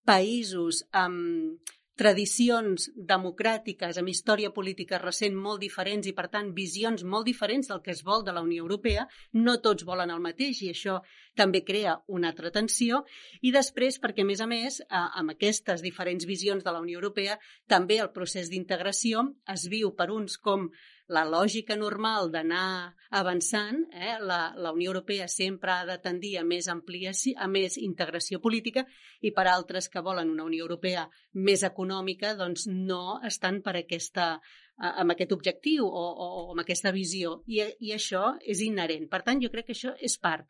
països 0.06 0.86
amb 0.92 1.60
tradicions 2.02 2.88
democràtiques, 2.96 3.98
amb 4.00 4.10
història 4.10 4.50
política 4.56 4.98
recent 4.98 5.36
molt 5.38 5.62
diferents 5.62 6.08
i, 6.08 6.14
per 6.18 6.30
tant, 6.34 6.54
visions 6.56 7.04
molt 7.04 7.28
diferents 7.28 7.70
del 7.70 7.82
que 7.86 7.92
es 7.94 8.02
vol 8.08 8.24
de 8.26 8.34
la 8.34 8.42
Unió 8.42 8.64
Europea. 8.64 9.06
No 9.34 9.60
tots 9.62 9.86
volen 9.86 10.10
el 10.10 10.24
mateix 10.24 10.64
i 10.64 10.72
això 10.72 10.98
també 11.36 11.64
crea 11.64 11.98
una 12.08 12.32
altra 12.32 12.52
tensió. 12.52 13.04
I 13.42 13.52
després, 13.56 14.00
perquè, 14.04 14.26
a 14.26 14.30
més 14.30 14.42
a 14.42 14.48
més, 14.50 14.82
amb 14.90 15.36
aquestes 15.36 15.84
diferents 15.84 16.26
visions 16.28 16.64
de 16.64 16.72
la 16.72 16.82
Unió 16.84 17.00
Europea, 17.00 17.38
també 17.68 18.02
el 18.04 18.12
procés 18.16 18.50
d'integració 18.52 19.28
es 19.54 19.68
viu 19.72 19.94
per 19.96 20.12
uns 20.12 20.38
com 20.38 20.70
la 21.12 21.24
lògica 21.28 21.76
normal 21.76 22.30
d'anar 22.32 22.94
avançant, 23.20 23.82
eh, 23.92 24.16
la, 24.24 24.54
la 24.56 24.72
Unió 24.72 24.94
Europea 24.94 25.28
sempre 25.28 25.74
ha 25.74 25.86
de 25.86 25.98
tendir 26.00 26.38
a 26.40 26.44
més 26.48 26.70
ampliació, 26.72 27.36
a 27.38 27.50
més 27.52 27.76
integració 27.78 28.40
política 28.40 28.86
i 29.20 29.34
per 29.36 29.48
altres 29.52 29.90
que 29.92 30.04
volen 30.06 30.32
una 30.32 30.48
Unió 30.48 30.64
Europea 30.64 31.08
més 31.34 31.66
econòmica, 31.68 32.36
doncs 32.40 32.68
no 32.72 33.20
estan 33.28 33.60
per 33.66 33.76
aquesta, 33.82 34.38
amb 34.78 35.12
aquest 35.12 35.36
objectiu 35.36 35.86
o, 35.86 36.06
o, 36.08 36.30
o 36.42 36.46
amb 36.54 36.64
aquesta 36.64 36.96
visió. 36.96 37.42
I, 37.48 37.66
I 37.80 37.96
això 37.98 38.38
és 38.48 38.64
inherent. 38.64 39.10
Per 39.12 39.22
tant, 39.28 39.44
jo 39.44 39.52
crec 39.52 39.68
que 39.68 39.76
això 39.78 39.94
és 40.00 40.16
part. 40.18 40.48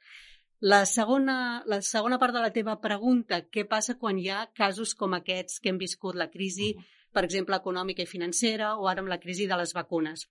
La 0.62 0.86
segona, 0.86 1.64
la 1.66 1.80
segona 1.82 2.20
part 2.22 2.36
de 2.36 2.42
la 2.44 2.52
teva 2.54 2.76
pregunta, 2.82 3.40
què 3.50 3.64
passa 3.70 3.96
quan 3.98 4.20
hi 4.22 4.28
ha 4.30 4.44
casos 4.54 4.94
com 4.94 5.16
aquests 5.18 5.58
que 5.60 5.72
hem 5.72 5.80
viscut, 5.82 6.14
la 6.16 6.30
crisi, 6.30 6.76
per 7.10 7.24
exemple, 7.26 7.58
econòmica 7.58 8.06
i 8.06 8.10
financera, 8.10 8.76
o 8.78 8.86
ara 8.92 9.02
amb 9.02 9.10
la 9.10 9.18
crisi 9.24 9.48
de 9.50 9.58
les 9.58 9.74
vacunes? 9.74 10.28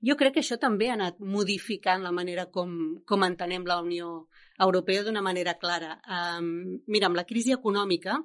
Jo 0.00 0.16
crec 0.16 0.38
que 0.38 0.40
això 0.40 0.56
també 0.62 0.88
ha 0.88 0.94
anat 0.96 1.20
modificant 1.20 2.06
la 2.06 2.14
manera 2.14 2.46
com, 2.54 2.72
com 3.04 3.26
entenem 3.26 3.68
la 3.68 3.82
Unió 3.84 4.08
Europea 4.66 5.04
d'una 5.04 5.22
manera 5.22 5.58
clara. 5.60 5.98
Um, 6.08 6.80
mira, 6.86 7.12
amb 7.12 7.20
la 7.20 7.26
crisi 7.28 7.52
econòmica, 7.52 8.16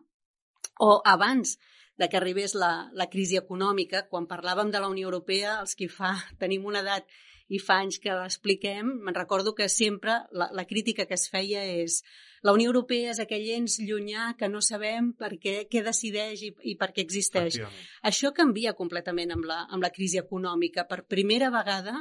o 0.79 0.89
abans 1.03 1.57
de 1.99 2.07
que 2.07 2.17
arribés 2.17 2.55
la, 2.55 2.71
la 2.95 3.09
crisi 3.11 3.35
econòmica, 3.37 4.05
quan 4.07 4.29
parlàvem 4.31 4.71
de 4.71 4.79
la 4.79 4.89
Unió 4.89 5.11
Europea, 5.11 5.59
els 5.59 5.75
que 5.75 5.91
fa, 5.91 6.15
tenim 6.41 6.63
una 6.71 6.79
edat 6.79 7.11
i 7.49 7.59
fa 7.59 7.79
anys 7.83 7.99
que 8.03 8.13
l'expliquem, 8.15 8.93
me'n 9.03 9.17
recordo 9.17 9.53
que 9.57 9.69
sempre 9.69 10.21
la, 10.31 10.49
la 10.51 10.67
crítica 10.69 11.05
que 11.05 11.17
es 11.17 11.27
feia 11.31 11.65
és 11.83 12.01
la 12.43 12.51
Unió 12.51 12.67
Europea 12.67 13.13
és 13.13 13.19
aquell 13.23 13.45
ens 13.55 13.77
llunyà 13.79 14.33
que 14.35 14.49
no 14.51 14.59
sabem 14.61 15.13
per 15.15 15.29
què, 15.39 15.53
què 15.71 15.83
decideix 15.85 16.41
i, 16.43 16.49
i 16.71 16.73
per 16.79 16.89
què 16.91 17.05
existeix. 17.05 17.55
Això 18.03 18.33
canvia 18.35 18.73
completament 18.75 19.31
amb 19.31 19.47
la, 19.47 19.61
amb 19.71 19.85
la 19.85 19.91
crisi 19.95 20.19
econòmica. 20.19 20.83
Per 20.89 21.05
primera 21.07 21.47
vegada, 21.55 21.95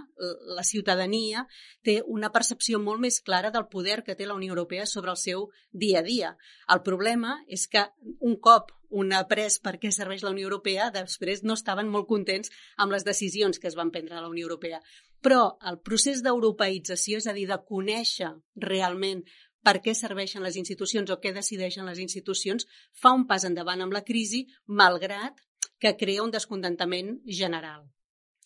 la 0.58 0.64
ciutadania 0.66 1.46
té 1.86 2.00
una 2.10 2.32
percepció 2.34 2.82
molt 2.82 3.04
més 3.04 3.20
clara 3.22 3.52
del 3.54 3.68
poder 3.70 4.00
que 4.02 4.18
té 4.18 4.26
la 4.26 4.34
Unió 4.34 4.56
Europea 4.56 4.86
sobre 4.90 5.14
el 5.14 5.20
seu 5.22 5.46
dia 5.70 6.02
a 6.02 6.06
dia. 6.06 6.34
El 6.74 6.82
problema 6.82 7.38
és 7.46 7.68
que 7.70 7.86
un 8.18 8.34
cop 8.42 8.74
un 8.92 9.14
après 9.16 9.54
per 9.64 9.78
què 9.80 9.88
serveix 9.94 10.26
la 10.26 10.34
Unió 10.34 10.50
Europea, 10.50 10.90
després 10.92 11.46
no 11.46 11.54
estaven 11.56 11.88
molt 11.88 12.10
contents 12.10 12.52
amb 12.76 12.92
les 12.92 13.06
decisions 13.06 13.62
que 13.62 13.70
es 13.70 13.78
van 13.78 13.94
prendre 13.94 14.18
a 14.18 14.20
la 14.20 14.28
Unió 14.28 14.44
Europea. 14.50 14.82
Però 15.22 15.42
el 15.70 15.78
procés 15.86 16.22
d'europeïtzació, 16.24 17.22
és 17.22 17.28
a 17.30 17.34
dir, 17.36 17.46
de 17.50 17.58
conèixer 17.68 18.32
realment 18.66 19.22
per 19.62 19.78
què 19.82 19.94
serveixen 19.94 20.42
les 20.42 20.58
institucions 20.58 21.10
o 21.14 21.20
què 21.22 21.32
decideixen 21.34 21.86
les 21.86 22.02
institucions, 22.02 22.66
fa 22.92 23.14
un 23.14 23.26
pas 23.30 23.46
endavant 23.46 23.84
amb 23.84 23.94
la 23.94 24.02
crisi, 24.06 24.44
malgrat 24.66 25.38
que 25.78 25.96
crea 25.98 26.22
un 26.22 26.34
descontentament 26.34 27.20
general. 27.26 27.86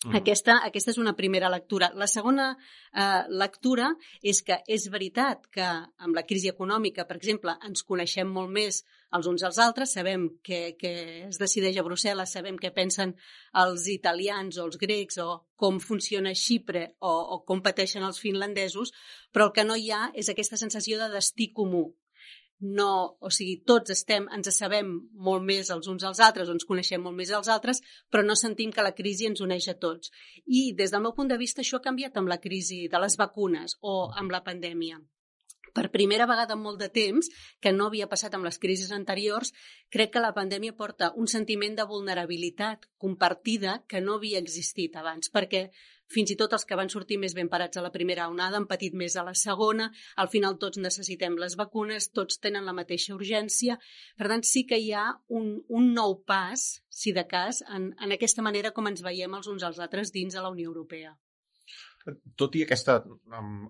Mm. 0.05 0.13
Aquesta, 0.19 0.59
aquesta 0.65 0.93
és 0.93 0.99
una 1.01 1.15
primera 1.17 1.49
lectura. 1.49 1.89
La 1.97 2.07
segona 2.09 2.51
eh, 2.53 3.23
lectura 3.33 3.89
és 4.21 4.43
que 4.45 4.59
és 4.69 4.85
veritat 4.93 5.49
que 5.53 5.65
amb 5.65 6.17
la 6.17 6.25
crisi 6.29 6.51
econòmica, 6.53 7.07
per 7.09 7.17
exemple, 7.17 7.57
ens 7.65 7.81
coneixem 7.83 8.29
molt 8.29 8.53
més 8.53 8.83
els 9.15 9.27
uns 9.29 9.43
als 9.47 9.59
altres, 9.63 9.93
sabem 9.95 10.27
què, 10.43 10.61
què 10.79 10.93
es 11.27 11.39
decideix 11.39 11.77
a 11.79 11.85
Brussel·les, 11.85 12.33
sabem 12.37 12.57
què 12.59 12.73
pensen 12.75 13.13
els 13.61 13.87
italians 13.93 14.57
o 14.57 14.65
els 14.67 14.79
grecs 14.81 15.21
o 15.23 15.29
com 15.55 15.79
funciona 15.83 16.35
Xipre 16.35 16.83
o, 16.99 17.13
o 17.37 17.39
com 17.47 17.63
pateixen 17.63 18.03
els 18.03 18.19
finlandesos, 18.23 18.91
però 19.31 19.47
el 19.47 19.55
que 19.55 19.67
no 19.67 19.77
hi 19.79 19.91
ha 19.91 20.09
és 20.13 20.29
aquesta 20.33 20.59
sensació 20.59 20.99
de 20.99 21.11
destí 21.13 21.51
comú 21.53 21.87
no, 22.59 23.17
o 23.21 23.29
sigui, 23.29 23.59
tots 23.69 23.93
estem, 23.93 24.25
ens 24.33 24.49
sabem 24.55 24.89
molt 25.13 25.43
més 25.45 25.69
els 25.73 25.87
uns 25.91 26.05
als 26.07 26.21
altres, 26.25 26.49
ens 26.49 26.65
coneixem 26.65 27.03
molt 27.03 27.15
més 27.17 27.29
els 27.29 27.49
altres, 27.53 27.81
però 28.09 28.23
no 28.25 28.35
sentim 28.35 28.71
que 28.73 28.85
la 28.85 28.95
crisi 28.97 29.27
ens 29.29 29.43
uneix 29.45 29.67
a 29.69 29.77
tots. 29.77 30.09
I 30.45 30.71
des 30.77 30.91
del 30.93 31.03
meu 31.05 31.13
punt 31.13 31.29
de 31.29 31.37
vista 31.37 31.61
això 31.61 31.77
ha 31.77 31.85
canviat 31.85 32.17
amb 32.17 32.31
la 32.33 32.39
crisi 32.41 32.87
de 32.89 33.03
les 33.03 33.17
vacunes 33.17 33.77
o 33.81 34.09
amb 34.09 34.33
la 34.33 34.41
pandèmia 34.43 34.97
per 35.77 35.91
primera 35.93 36.25
vegada 36.29 36.57
en 36.57 36.63
molt 36.63 36.81
de 36.81 36.89
temps, 36.93 37.29
que 37.61 37.73
no 37.75 37.91
havia 37.91 38.09
passat 38.09 38.33
amb 38.33 38.47
les 38.49 38.57
crisis 38.63 38.93
anteriors, 38.95 39.53
crec 39.93 40.15
que 40.15 40.23
la 40.23 40.33
pandèmia 40.33 40.73
porta 40.79 41.11
un 41.21 41.29
sentiment 41.29 41.77
de 41.77 41.85
vulnerabilitat 41.85 42.89
compartida 42.97 43.83
que 43.87 44.01
no 44.01 44.17
havia 44.17 44.41
existit 44.41 44.97
abans, 44.97 45.29
perquè 45.29 45.67
fins 46.13 46.31
i 46.31 46.37
tot 46.39 46.55
els 46.55 46.65
que 46.65 46.77
van 46.79 46.89
sortir 46.89 47.19
més 47.21 47.35
ben 47.37 47.49
parats 47.51 47.77
a 47.77 47.83
la 47.83 47.91
primera 47.91 48.29
onada 48.31 48.57
han 48.57 48.67
patit 48.71 48.95
més 48.95 49.17
a 49.19 49.25
la 49.27 49.35
segona, 49.35 49.89
al 50.15 50.31
final 50.33 50.57
tots 50.61 50.81
necessitem 50.81 51.37
les 51.41 51.57
vacunes, 51.59 52.09
tots 52.15 52.39
tenen 52.43 52.65
la 52.65 52.75
mateixa 52.77 53.13
urgència, 53.15 53.77
per 54.17 54.31
tant 54.31 54.45
sí 54.47 54.63
que 54.65 54.79
hi 54.79 54.93
ha 54.95 55.05
un, 55.27 55.53
un 55.67 55.93
nou 55.93 56.21
pas, 56.33 56.65
si 56.89 57.13
de 57.13 57.27
cas, 57.27 57.61
en, 57.67 57.91
en 58.01 58.17
aquesta 58.17 58.45
manera 58.49 58.73
com 58.73 58.87
ens 58.87 59.05
veiem 59.05 59.37
els 59.37 59.51
uns 59.51 59.67
als 59.67 59.83
altres 59.83 60.15
dins 60.15 60.33
de 60.33 60.41
la 60.41 60.53
Unió 60.55 60.71
Europea 60.71 61.17
tot 62.39 62.55
i 62.55 62.63
aquesta, 62.63 62.97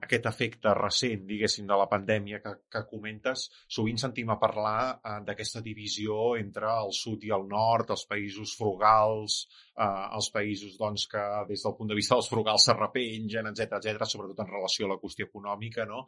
aquest 0.04 0.28
efecte 0.30 0.74
recent, 0.78 1.24
diguéssim, 1.30 1.66
de 1.70 1.78
la 1.80 1.88
pandèmia 1.90 2.40
que, 2.44 2.54
que 2.72 2.84
comentes, 2.90 3.48
sovint 3.78 4.00
sentim 4.02 4.30
a 4.34 4.38
parlar 4.42 4.80
eh, 4.96 5.16
d'aquesta 5.28 5.62
divisió 5.66 6.36
entre 6.40 6.70
el 6.84 6.94
sud 6.96 7.26
i 7.28 7.34
el 7.36 7.48
nord, 7.50 7.94
els 7.96 8.06
països 8.10 8.54
frugals, 8.60 9.40
eh, 9.76 10.06
els 10.20 10.30
països 10.34 10.78
doncs, 10.80 11.08
que 11.12 11.24
des 11.50 11.64
del 11.66 11.78
punt 11.80 11.92
de 11.92 11.98
vista 11.98 12.18
dels 12.18 12.30
frugals 12.32 12.68
s'arrepengen, 12.68 13.52
etc 13.54 13.80
etc, 13.80 14.06
sobretot 14.10 14.44
en 14.46 14.52
relació 14.52 14.88
a 14.88 14.94
la 14.94 15.00
qüestió 15.02 15.30
econòmica, 15.30 15.88
no? 15.90 16.06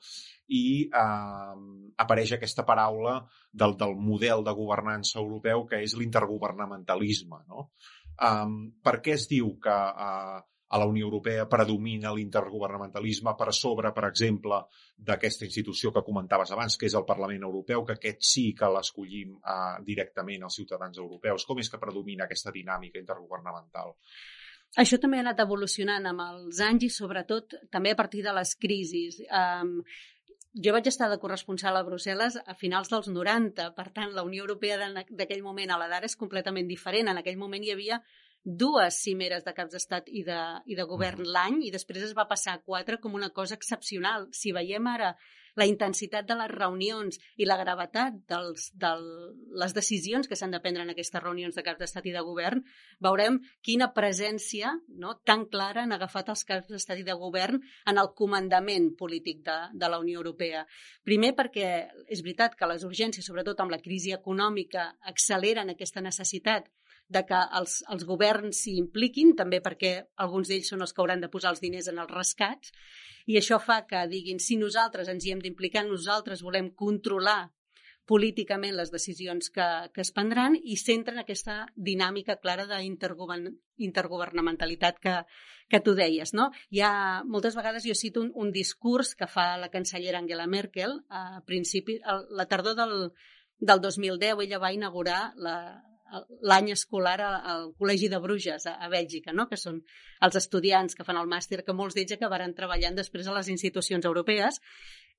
i 0.48 0.66
eh, 0.88 1.56
apareix 2.06 2.36
aquesta 2.36 2.68
paraula 2.68 3.20
del, 3.52 3.78
del 3.80 3.96
model 3.96 4.46
de 4.46 4.58
governança 4.58 5.20
europeu 5.24 5.66
que 5.70 5.82
és 5.86 5.98
l'intergovernamentalisme. 5.98 7.44
No? 7.50 7.70
Um, 8.20 8.56
per 8.84 9.00
què 9.00 9.14
es 9.16 9.30
diu 9.32 9.54
que 9.64 9.72
uh, 9.74 10.40
a 10.70 10.78
la 10.78 10.86
Unió 10.86 11.08
Europea 11.08 11.48
predomina 11.50 12.12
l'intergovernamentalisme 12.14 13.34
per 13.38 13.54
sobre, 13.58 13.92
per 13.96 14.06
exemple, 14.10 14.60
d'aquesta 14.96 15.48
institució 15.48 15.92
que 15.96 16.04
comentaves 16.06 16.52
abans, 16.54 16.78
que 16.78 16.86
és 16.90 16.98
el 16.98 17.08
Parlament 17.10 17.48
Europeu, 17.48 17.86
que 17.86 17.98
aquest 17.98 18.22
sí 18.32 18.46
que 18.58 18.70
l'escollim 18.70 19.34
eh, 19.40 19.80
directament 19.88 20.46
els 20.46 20.60
ciutadans 20.62 21.02
europeus. 21.02 21.48
Com 21.50 21.64
és 21.64 21.72
que 21.72 21.82
predomina 21.82 22.28
aquesta 22.28 22.54
dinàmica 22.54 23.02
intergovernamental? 23.02 23.96
Això 24.78 25.00
també 25.02 25.18
ha 25.18 25.26
anat 25.26 25.42
evolucionant 25.42 26.06
amb 26.06 26.22
els 26.28 26.62
anys 26.62 26.86
i 26.86 26.94
sobretot 26.94 27.58
també 27.74 27.96
a 27.96 27.98
partir 27.98 28.22
de 28.22 28.34
les 28.38 28.54
crisis. 28.54 29.18
Um, 29.34 29.80
jo 30.54 30.74
vaig 30.74 30.88
estar 30.90 31.10
de 31.10 31.18
corresponsal 31.22 31.78
a 31.78 31.86
Brussel·les 31.86 32.38
a 32.46 32.54
finals 32.58 32.90
dels 32.94 33.10
90, 33.10 33.72
per 33.78 33.90
tant, 33.96 34.14
la 34.14 34.26
Unió 34.28 34.46
Europea 34.46 34.78
d'aquell 35.10 35.42
moment 35.46 35.74
a 35.74 35.78
l'edat 35.82 36.06
és 36.06 36.18
completament 36.18 36.70
diferent. 36.70 37.10
En 37.10 37.22
aquell 37.22 37.38
moment 37.42 37.66
hi 37.66 37.74
havia 37.74 38.02
dues 38.44 39.02
cimeres 39.04 39.44
de 39.46 39.54
caps 39.54 39.76
d'estat 39.76 40.08
i, 40.10 40.24
de, 40.24 40.40
i 40.66 40.78
de 40.78 40.88
govern 40.88 41.24
mm. 41.26 41.34
l'any 41.36 41.60
i 41.68 41.74
després 41.74 42.06
es 42.06 42.16
va 42.18 42.28
passar 42.30 42.56
a 42.56 42.64
quatre 42.64 43.00
com 43.02 43.14
una 43.18 43.30
cosa 43.36 43.58
excepcional. 43.60 44.30
Si 44.32 44.54
veiem 44.56 44.88
ara 44.88 45.14
la 45.60 45.66
intensitat 45.68 46.28
de 46.28 46.38
les 46.40 46.52
reunions 46.52 47.20
i 47.38 47.48
la 47.48 47.58
gravetat 47.60 48.16
de 48.30 48.92
les 49.60 49.76
decisions 49.76 50.30
que 50.30 50.38
s'han 50.40 50.54
de 50.56 50.62
prendre 50.64 50.86
en 50.86 50.94
aquestes 50.94 51.22
reunions 51.24 51.58
de 51.58 51.64
caps 51.66 51.82
d'estat 51.82 52.08
i 52.08 52.14
de 52.16 52.24
govern, 52.24 52.64
veurem 53.04 53.42
quina 53.66 53.90
presència 53.96 54.72
no, 54.88 55.18
tan 55.26 55.48
clara 55.52 55.84
han 55.84 55.96
agafat 55.96 56.32
els 56.32 56.46
caps 56.48 56.72
d'estat 56.72 57.02
i 57.02 57.08
de 57.08 57.18
govern 57.20 57.60
en 57.60 58.02
el 58.02 58.14
comandament 58.16 58.94
polític 59.00 59.44
de, 59.44 59.60
de 59.74 59.92
la 59.92 60.00
Unió 60.00 60.22
Europea. 60.22 60.66
Primer 61.04 61.34
perquè 61.36 61.70
és 62.08 62.24
veritat 62.24 62.56
que 62.56 62.70
les 62.70 62.86
urgències, 62.88 63.26
sobretot 63.26 63.60
amb 63.60 63.76
la 63.76 63.82
crisi 63.84 64.16
econòmica, 64.16 64.94
acceleren 65.12 65.76
aquesta 65.76 66.06
necessitat 66.06 66.70
de 67.10 67.24
que 67.26 67.38
els, 67.60 67.80
els 67.90 68.06
governs 68.06 68.64
s'hi 68.64 68.78
impliquin, 68.78 69.34
també 69.38 69.60
perquè 69.66 69.94
alguns 70.26 70.48
d'ells 70.50 70.70
són 70.72 70.82
els 70.86 70.94
que 70.94 71.02
hauran 71.02 71.22
de 71.24 71.32
posar 71.34 71.52
els 71.56 71.62
diners 71.64 71.88
en 71.90 71.98
els 72.04 72.14
rescats, 72.14 72.68
i 73.30 73.38
això 73.38 73.58
fa 73.62 73.86
que 73.90 74.08
diguin 74.10 74.40
si 74.42 74.56
nosaltres 74.58 75.08
ens 75.10 75.26
hi 75.26 75.32
hem 75.34 75.42
d'implicar, 75.44 75.84
nosaltres 75.86 76.44
volem 76.46 76.68
controlar 76.78 77.52
políticament 78.10 78.74
les 78.74 78.90
decisions 78.90 79.52
que, 79.54 79.68
que 79.94 80.02
es 80.02 80.10
prendran 80.16 80.56
i 80.58 80.76
centren 80.82 81.20
aquesta 81.22 81.68
dinàmica 81.90 82.40
clara 82.42 82.66
d'intergovernamentalitat 82.70 84.96
que, 85.04 85.16
que 85.70 85.80
tu 85.86 85.94
deies. 85.98 86.34
No? 86.34 86.50
Hi 86.74 86.80
ha, 86.86 86.94
moltes 87.26 87.56
vegades 87.60 87.86
jo 87.86 87.96
cito 87.98 88.22
un, 88.26 88.32
un 88.34 88.52
discurs 88.56 89.14
que 89.20 89.28
fa 89.30 89.46
la 89.62 89.70
cancellera 89.70 90.20
Angela 90.24 90.48
Merkel 90.50 90.92
a 91.10 91.42
principi, 91.46 92.00
a 92.02 92.22
la 92.34 92.46
tardor 92.50 92.76
del, 92.80 93.14
del 93.60 93.80
2010 93.86 94.42
ella 94.48 94.64
va 94.64 94.74
inaugurar 94.74 95.22
la, 95.38 95.84
l'any 96.42 96.72
escolar 96.74 97.18
al 97.22 97.70
Col·legi 97.80 98.10
de 98.12 98.20
Bruges, 98.24 98.66
a, 98.70 98.76
a 98.82 98.90
Bèlgica, 98.92 99.34
no? 99.36 99.48
que 99.50 99.58
són 99.58 99.82
els 100.26 100.40
estudiants 100.40 100.96
que 100.96 101.06
fan 101.08 101.20
el 101.20 101.30
màster, 101.30 101.64
que 101.66 101.76
molts 101.76 101.98
d'ells 101.98 102.16
acabaran 102.16 102.56
treballant 102.58 102.98
després 102.98 103.28
a 103.28 103.36
les 103.38 103.52
institucions 103.54 104.06
europees. 104.10 104.60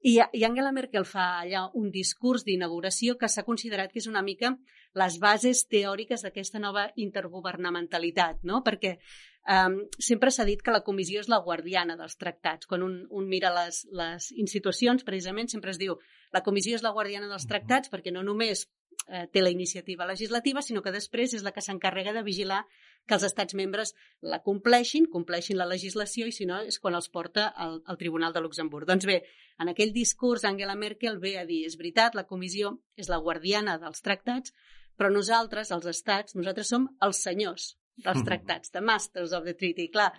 I, 0.01 0.15
I 0.17 0.45
Angela 0.49 0.73
Merkel 0.73 1.05
fa 1.05 1.27
allà 1.43 1.67
un 1.77 1.91
discurs 1.93 2.47
d'inauguració 2.47 3.19
que 3.21 3.29
s'ha 3.29 3.45
considerat 3.45 3.93
que 3.93 4.01
és 4.01 4.09
una 4.09 4.23
mica 4.25 4.55
les 4.97 5.19
bases 5.21 5.67
teòriques 5.69 6.25
d'aquesta 6.25 6.59
nova 6.59 6.87
intergovernamentalitat, 6.97 8.41
no? 8.49 8.63
perquè 8.65 8.97
um, 9.45 9.77
sempre 10.01 10.33
s'ha 10.33 10.49
dit 10.49 10.63
que 10.65 10.73
la 10.73 10.83
comissió 10.87 11.21
és 11.21 11.29
la 11.29 11.43
guardiana 11.45 11.99
dels 12.01 12.17
tractats. 12.17 12.67
Quan 12.67 12.83
un, 12.87 12.97
un 13.11 13.29
mira 13.29 13.53
les, 13.55 13.85
les 13.93 14.31
institucions, 14.41 15.05
precisament, 15.05 15.53
sempre 15.53 15.77
es 15.77 15.79
diu 15.79 15.99
la 16.33 16.43
comissió 16.47 16.79
és 16.79 16.87
la 16.87 16.95
guardiana 16.97 17.29
dels 17.29 17.47
tractats 17.51 17.93
perquè 17.93 18.13
no 18.15 18.25
només 18.25 18.67
eh, 19.09 19.27
té 19.33 19.43
la 19.43 19.51
iniciativa 19.51 20.07
legislativa, 20.07 20.63
sinó 20.63 20.83
que 20.83 20.93
després 20.95 21.35
és 21.35 21.45
la 21.47 21.53
que 21.53 21.63
s'encarrega 21.65 22.13
de 22.17 22.23
vigilar 22.27 22.65
que 23.09 23.17
els 23.17 23.25
estats 23.27 23.57
membres 23.59 23.95
la 24.21 24.41
compleixin, 24.45 25.07
compleixin 25.11 25.59
la 25.59 25.69
legislació 25.69 26.29
i 26.29 26.35
si 26.37 26.47
no 26.47 26.61
és 26.67 26.79
quan 26.79 26.95
els 26.99 27.09
porta 27.09 27.49
al, 27.49 27.81
al 27.87 27.99
Tribunal 27.99 28.35
de 28.37 28.43
Luxemburg. 28.45 28.87
Doncs 28.89 29.09
bé, 29.09 29.23
en 29.59 29.73
aquell 29.73 29.95
discurs 29.97 30.45
Angela 30.45 30.77
Merkel 30.77 31.19
ve 31.23 31.37
a 31.41 31.47
dir 31.49 31.65
és 31.67 31.79
veritat, 31.81 32.19
la 32.19 32.27
comissió 32.29 32.77
és 32.97 33.09
la 33.09 33.21
guardiana 33.23 33.79
dels 33.83 34.05
tractats, 34.05 34.55
però 34.97 35.11
nosaltres, 35.11 35.73
els 35.73 35.87
estats, 35.89 36.37
nosaltres 36.37 36.69
som 36.69 36.89
els 37.01 37.23
senyors 37.25 37.75
dels 38.01 38.25
tractats, 38.25 38.71
the 38.71 38.81
masters 38.85 39.33
of 39.37 39.45
the 39.49 39.55
treaty. 39.55 39.89
Clar, 39.93 40.13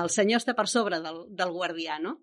el 0.00 0.10
senyor 0.10 0.38
està 0.38 0.54
per 0.54 0.68
sobre 0.70 1.00
del, 1.02 1.24
del 1.34 1.54
guardià, 1.54 1.98
no? 2.02 2.20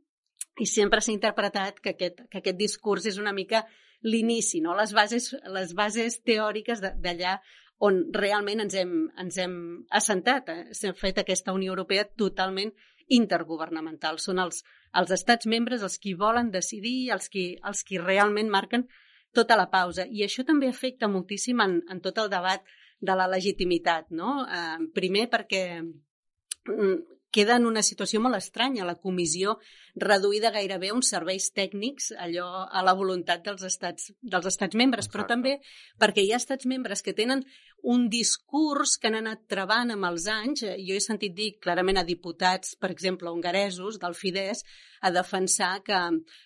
i 0.58 0.66
sempre 0.66 1.02
s'ha 1.02 1.14
interpretat 1.14 1.80
que 1.84 1.94
aquest, 1.94 2.24
que 2.32 2.42
aquest 2.42 2.58
discurs 2.58 3.06
és 3.10 3.20
una 3.22 3.34
mica 3.34 3.64
l'inici, 4.06 4.62
no? 4.62 4.76
les, 4.78 4.94
bases, 4.94 5.32
les 5.54 5.74
bases 5.74 6.20
teòriques 6.26 6.84
d'allà 6.84 7.38
on 7.80 8.00
realment 8.14 8.64
ens 8.64 8.76
hem, 8.78 8.94
ens 9.22 9.38
hem 9.42 9.58
assentat. 9.94 10.50
Eh? 10.50 10.62
S'ha 10.78 10.94
fet 10.98 11.22
aquesta 11.22 11.54
Unió 11.54 11.74
Europea 11.74 12.08
totalment 12.18 12.72
intergovernamental. 13.14 14.18
Són 14.20 14.42
els, 14.44 14.64
els 14.98 15.14
estats 15.14 15.48
membres 15.48 15.84
els 15.86 15.98
qui 16.02 16.16
volen 16.18 16.52
decidir, 16.52 17.12
els 17.14 17.30
qui, 17.30 17.52
els 17.64 17.84
qui 17.88 18.02
realment 18.02 18.50
marquen 18.50 18.88
tota 19.36 19.58
la 19.60 19.70
pausa. 19.70 20.08
I 20.10 20.26
això 20.26 20.46
també 20.48 20.70
afecta 20.70 21.10
moltíssim 21.12 21.62
en, 21.62 21.80
en 21.92 22.02
tot 22.02 22.18
el 22.24 22.32
debat 22.34 22.66
de 23.00 23.16
la 23.16 23.28
legitimitat. 23.30 24.10
No? 24.10 24.42
Eh, 24.46 24.90
primer 24.96 25.28
perquè 25.30 25.64
mm, 25.84 26.98
queda 27.32 27.58
en 27.58 27.66
una 27.68 27.84
situació 27.84 28.22
molt 28.24 28.38
estranya. 28.38 28.86
La 28.88 28.98
comissió 29.00 29.58
reduïda 29.96 30.52
gairebé 30.54 30.92
a 30.92 30.98
uns 30.98 31.10
serveis 31.14 31.50
tècnics, 31.56 32.12
allò 32.18 32.48
a 32.66 32.84
la 32.86 32.94
voluntat 32.98 33.44
dels 33.46 33.64
estats, 33.68 34.12
dels 34.22 34.46
estats 34.46 34.78
membres, 34.78 35.06
Exacte. 35.08 35.18
però 35.18 35.28
també 35.28 35.58
perquè 36.00 36.24
hi 36.24 36.32
ha 36.34 36.42
estats 36.42 36.66
membres 36.70 37.04
que 37.04 37.16
tenen 37.18 37.44
un 37.84 38.08
discurs 38.10 38.98
que 38.98 39.10
han 39.10 39.20
anat 39.20 39.46
trebant 39.50 39.92
amb 39.94 40.08
els 40.10 40.28
anys. 40.32 40.64
Jo 40.64 40.96
he 40.96 41.04
sentit 41.04 41.36
dir 41.36 41.54
clarament 41.62 42.02
a 42.02 42.06
diputats, 42.08 42.76
per 42.76 42.92
exemple, 42.92 43.30
hongaresos 43.30 44.00
del 44.02 44.16
Fidesz, 44.18 44.64
a 45.02 45.12
defensar 45.14 45.84
que, 45.86 46.00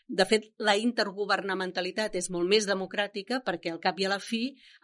de 0.07 0.25
fet, 0.27 0.49
la 0.59 0.75
intergovernamentalitat 0.75 2.17
és 2.19 2.29
molt 2.33 2.49
més 2.51 2.67
democràtica 2.67 3.39
perquè, 3.45 3.71
al 3.71 3.79
cap 3.83 3.99
i 3.99 4.07
a 4.07 4.11
la 4.11 4.19
fi, 4.19 4.43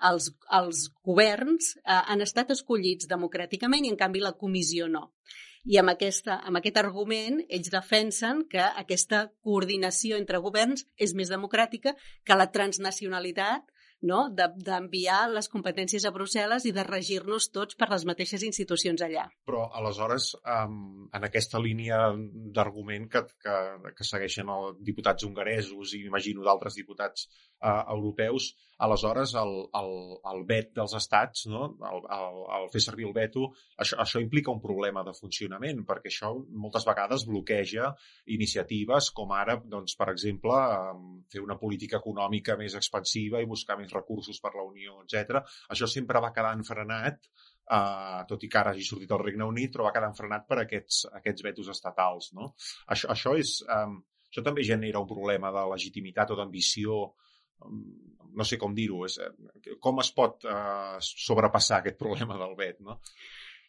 els, 0.10 0.32
els 0.60 0.88
governs 1.04 1.76
eh, 1.78 2.00
han 2.00 2.24
estat 2.24 2.56
escollits 2.56 3.10
democràticament 3.12 3.86
i, 3.86 3.92
en 3.92 4.00
canvi, 4.00 4.24
la 4.24 4.38
comissió 4.40 4.88
no. 4.88 5.10
I 5.68 5.76
amb, 5.82 5.92
aquesta, 5.92 6.38
amb 6.48 6.60
aquest 6.62 6.78
argument 6.80 7.42
ells 7.52 7.72
defensen 7.74 8.46
que 8.52 8.64
aquesta 8.64 9.26
coordinació 9.44 10.20
entre 10.22 10.40
governs 10.44 10.86
és 10.96 11.14
més 11.20 11.32
democràtica 11.34 11.92
que 12.24 12.38
la 12.40 12.48
transnacionalitat 12.54 13.66
no? 14.02 14.28
d'enviar 14.30 15.22
de, 15.28 15.34
les 15.38 15.50
competències 15.50 16.06
a 16.06 16.12
Brussel·les 16.14 16.68
i 16.70 16.74
de 16.76 16.86
regir-nos 16.86 17.50
tots 17.54 17.78
per 17.80 17.90
les 17.92 18.06
mateixes 18.10 18.44
institucions 18.46 19.02
allà. 19.02 19.26
Però, 19.48 19.66
aleshores, 19.80 20.30
en 20.46 21.28
aquesta 21.30 21.62
línia 21.64 22.12
d'argument 22.54 23.08
que, 23.12 23.24
que, 23.42 23.58
que 23.98 24.08
segueixen 24.08 24.52
els 24.54 24.80
diputats 24.86 25.26
hongaresos 25.28 25.96
i 25.98 26.06
imagino 26.06 26.46
d'altres 26.46 26.78
diputats 26.78 27.28
uh, 27.62 27.84
europeus, 27.96 28.52
aleshores 28.78 29.34
el, 29.40 29.54
el, 29.80 29.92
el 30.32 30.44
vet 30.50 30.74
dels 30.78 30.94
estats, 30.98 31.48
no? 31.50 31.72
el, 31.90 32.04
el, 32.18 32.42
el 32.60 32.68
fer 32.74 32.84
servir 32.84 33.08
el 33.08 33.16
veto, 33.16 33.50
això, 33.82 33.98
això 34.04 34.22
implica 34.22 34.54
un 34.54 34.62
problema 34.62 35.04
de 35.08 35.16
funcionament, 35.18 35.82
perquè 35.88 36.12
això 36.12 36.34
moltes 36.54 36.86
vegades 36.88 37.26
bloqueja 37.30 37.90
iniciatives 38.38 39.10
com 39.18 39.34
ara, 39.34 39.58
doncs, 39.66 39.98
per 39.98 40.12
exemple, 40.14 40.58
fer 41.34 41.42
una 41.42 41.58
política 41.58 41.98
econòmica 42.02 42.58
més 42.60 42.78
expansiva 42.78 43.42
i 43.42 43.50
buscar 43.50 43.80
més 43.80 43.87
recursos 43.94 44.40
per 44.44 44.54
la 44.56 44.66
Unió, 44.68 45.02
etc. 45.04 45.44
Això 45.74 45.90
sempre 45.92 46.24
va 46.24 46.34
quedant 46.36 46.66
frenat 46.68 47.30
Uh, 47.68 48.22
tot 48.30 48.46
i 48.46 48.48
que 48.48 48.56
ara 48.56 48.72
hagi 48.72 48.86
sortit 48.88 49.10
el 49.12 49.20
Regne 49.20 49.44
Unit, 49.44 49.74
però 49.74 49.84
va 49.84 49.90
quedar 49.92 50.08
frenat 50.16 50.46
per 50.48 50.62
aquests, 50.62 51.02
aquests 51.18 51.44
vetos 51.44 51.68
estatals. 51.74 52.30
No? 52.38 52.54
Això, 52.96 53.10
això, 53.12 53.34
és, 53.36 53.58
um, 53.68 53.98
això 54.30 54.44
també 54.46 54.64
genera 54.64 55.02
un 55.04 55.10
problema 55.10 55.52
de 55.52 55.66
legitimitat 55.74 56.32
o 56.32 56.38
d'ambició 56.40 57.02
no 58.38 58.46
sé 58.46 58.58
com 58.62 58.76
dir-ho, 58.78 59.02
eh, 59.08 59.76
com 59.82 60.00
es 60.04 60.12
pot 60.16 60.46
uh, 60.46 60.98
sobrepassar 61.04 61.82
aquest 61.82 61.98
problema 62.00 62.38
del 62.40 62.56
vet, 62.60 62.80
no? 62.86 63.00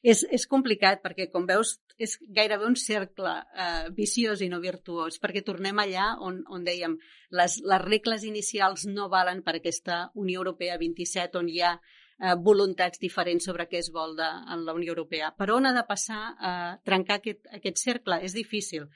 És, 0.03 0.23
és 0.31 0.45
complicat 0.47 1.01
perquè, 1.03 1.27
com 1.33 1.47
veus, 1.47 1.75
és 1.99 2.15
gairebé 2.31 2.69
un 2.69 2.77
cercle 2.79 3.33
eh, 3.35 3.89
viciós 3.95 4.43
i 4.45 4.49
no 4.51 4.61
virtuós, 4.63 5.19
perquè 5.19 5.43
tornem 5.43 5.81
allà 5.83 6.13
on, 6.23 6.45
on 6.55 6.63
dèiem 6.67 6.95
les, 7.35 7.59
les 7.67 7.83
regles 7.83 8.23
inicials 8.29 8.87
no 8.87 9.09
valen 9.11 9.43
per 9.43 9.57
aquesta 9.59 10.05
Unió 10.15 10.45
Europea 10.45 10.79
27, 10.79 11.43
on 11.43 11.51
hi 11.51 11.65
ha 11.67 11.75
eh, 11.75 12.37
voluntats 12.39 13.03
diferents 13.03 13.51
sobre 13.51 13.67
què 13.67 13.83
es 13.83 13.91
vol 13.91 14.15
de, 14.21 14.31
en 14.55 14.65
la 14.69 14.77
Unió 14.79 14.95
Europea. 14.95 15.33
Per 15.35 15.51
on 15.57 15.67
ha 15.67 15.75
de 15.75 15.85
passar 15.91 16.23
a 16.39 16.55
eh, 16.55 16.73
trencar 16.87 17.19
aquest, 17.19 17.51
aquest 17.59 17.83
cercle? 17.83 18.23
És 18.23 18.39
difícil. 18.39 18.87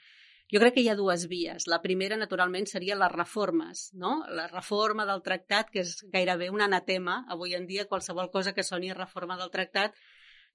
Jo 0.53 0.61
crec 0.61 0.75
que 0.77 0.83
hi 0.85 0.89
ha 0.93 0.99
dues 0.99 1.27
vies. 1.31 1.65
La 1.67 1.81
primera, 1.83 2.17
naturalment, 2.21 2.67
seria 2.69 2.95
les 3.01 3.11
reformes, 3.11 3.87
no? 3.99 4.19
La 4.37 4.47
reforma 4.51 5.07
del 5.09 5.23
tractat, 5.25 5.71
que 5.73 5.81
és 5.81 5.95
gairebé 6.13 6.51
un 6.53 6.61
anatema. 6.61 7.23
Avui 7.33 7.57
en 7.57 7.67
dia, 7.67 7.89
qualsevol 7.89 8.29
cosa 8.31 8.53
que 8.53 8.67
soni 8.67 8.93
reforma 8.93 9.39
del 9.41 9.51
tractat 9.51 9.97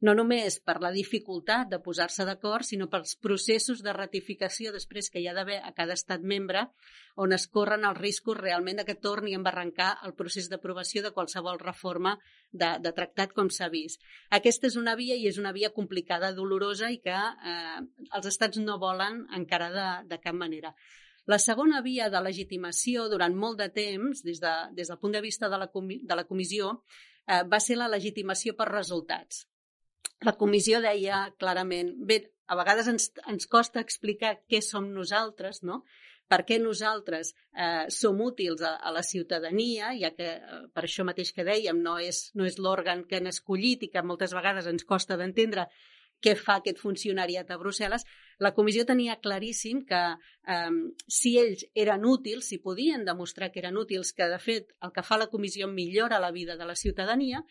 no 0.06 0.14
només 0.14 0.60
per 0.62 0.78
la 0.82 0.92
dificultat 0.94 1.72
de 1.72 1.80
posar-se 1.82 2.26
d'acord, 2.28 2.66
sinó 2.68 2.86
pels 2.92 3.16
processos 3.24 3.82
de 3.86 3.94
ratificació 3.96 4.72
després 4.74 5.10
que 5.10 5.22
hi 5.22 5.26
ha 5.28 5.34
d'haver 5.34 5.58
a 5.66 5.72
cada 5.78 5.96
estat 5.98 6.22
membre, 6.22 6.68
on 7.18 7.34
es 7.34 7.48
corren 7.50 7.88
els 7.90 7.98
riscos 7.98 8.38
realment 8.38 8.78
de 8.78 8.86
que 8.86 8.98
torni 9.08 9.34
a 9.34 9.40
embarrancar 9.42 9.96
el 10.06 10.14
procés 10.20 10.52
d'aprovació 10.52 11.02
de 11.02 11.14
qualsevol 11.16 11.58
reforma 11.64 12.14
de, 12.52 12.76
de 12.84 12.94
tractat, 12.94 13.34
com 13.34 13.50
s'ha 13.50 13.72
vist. 13.74 14.06
Aquesta 14.30 14.70
és 14.70 14.78
una 14.78 14.96
via 15.00 15.18
i 15.18 15.26
és 15.32 15.42
una 15.42 15.56
via 15.56 15.74
complicada, 15.74 16.32
dolorosa 16.38 16.92
i 16.94 17.02
que 17.02 17.18
eh, 17.18 17.82
els 18.14 18.30
estats 18.30 18.62
no 18.62 18.78
volen 18.78 19.26
encara 19.34 19.74
de, 19.74 19.90
de 20.14 20.22
cap 20.22 20.38
manera. 20.38 20.76
La 21.28 21.42
segona 21.42 21.82
via 21.82 22.06
de 22.14 22.22
legitimació 22.22 23.10
durant 23.10 23.34
molt 23.36 23.58
de 23.60 23.72
temps, 23.74 24.22
des, 24.24 24.38
de, 24.40 24.56
des 24.78 24.88
del 24.88 25.02
punt 25.02 25.18
de 25.18 25.26
vista 25.26 25.50
de 25.50 25.58
la, 25.58 25.68
comi 25.74 26.04
de 26.06 26.16
la 26.16 26.30
comissió, 26.30 26.84
eh, 27.26 27.44
va 27.50 27.60
ser 27.60 27.82
la 27.82 27.90
legitimació 27.90 28.54
per 28.56 28.70
resultats 28.70 29.48
la 30.26 30.34
comissió 30.38 30.82
deia 30.82 31.28
clarament, 31.38 31.94
bé, 32.10 32.22
a 32.48 32.56
vegades 32.56 32.88
ens, 32.88 33.10
ens 33.28 33.48
costa 33.52 33.84
explicar 33.84 34.38
què 34.50 34.62
som 34.64 34.92
nosaltres, 34.94 35.64
no? 35.64 35.84
per 36.28 36.42
què 36.48 36.58
nosaltres 36.60 37.32
eh, 37.56 37.88
som 37.94 38.20
útils 38.22 38.62
a, 38.62 38.76
a 38.84 38.92
la 38.92 39.04
ciutadania, 39.04 39.94
ja 40.00 40.12
que 40.16 40.32
eh, 40.36 40.64
per 40.76 40.84
això 40.84 41.06
mateix 41.08 41.32
que 41.36 41.46
dèiem 41.48 41.80
no 41.84 41.98
és, 42.04 42.32
no 42.36 42.48
és 42.48 42.58
l'òrgan 42.60 43.06
que 43.08 43.22
han 43.22 43.30
escollit 43.32 43.86
i 43.88 43.92
que 43.94 44.04
moltes 44.04 44.36
vegades 44.36 44.68
ens 44.68 44.84
costa 44.88 45.18
d'entendre 45.20 45.70
què 46.24 46.34
fa 46.36 46.58
aquest 46.58 46.82
funcionariat 46.82 47.52
a 47.54 47.60
Brussel·les, 47.62 48.04
la 48.42 48.52
comissió 48.58 48.84
tenia 48.90 49.20
claríssim 49.22 49.84
que 49.88 50.02
eh, 50.18 50.78
si 51.08 51.38
ells 51.40 51.64
eren 51.78 52.06
útils, 52.10 52.50
si 52.50 52.60
podien 52.60 53.06
demostrar 53.08 53.52
que 53.54 53.62
eren 53.64 53.78
útils, 53.80 54.12
que 54.18 54.28
de 54.28 54.40
fet 54.42 54.76
el 54.84 54.94
que 54.94 55.06
fa 55.06 55.22
la 55.22 55.32
comissió 55.32 55.70
millora 55.72 56.20
la 56.20 56.34
vida 56.36 56.58
de 56.58 56.68
la 56.68 56.76
ciutadania, 56.76 57.44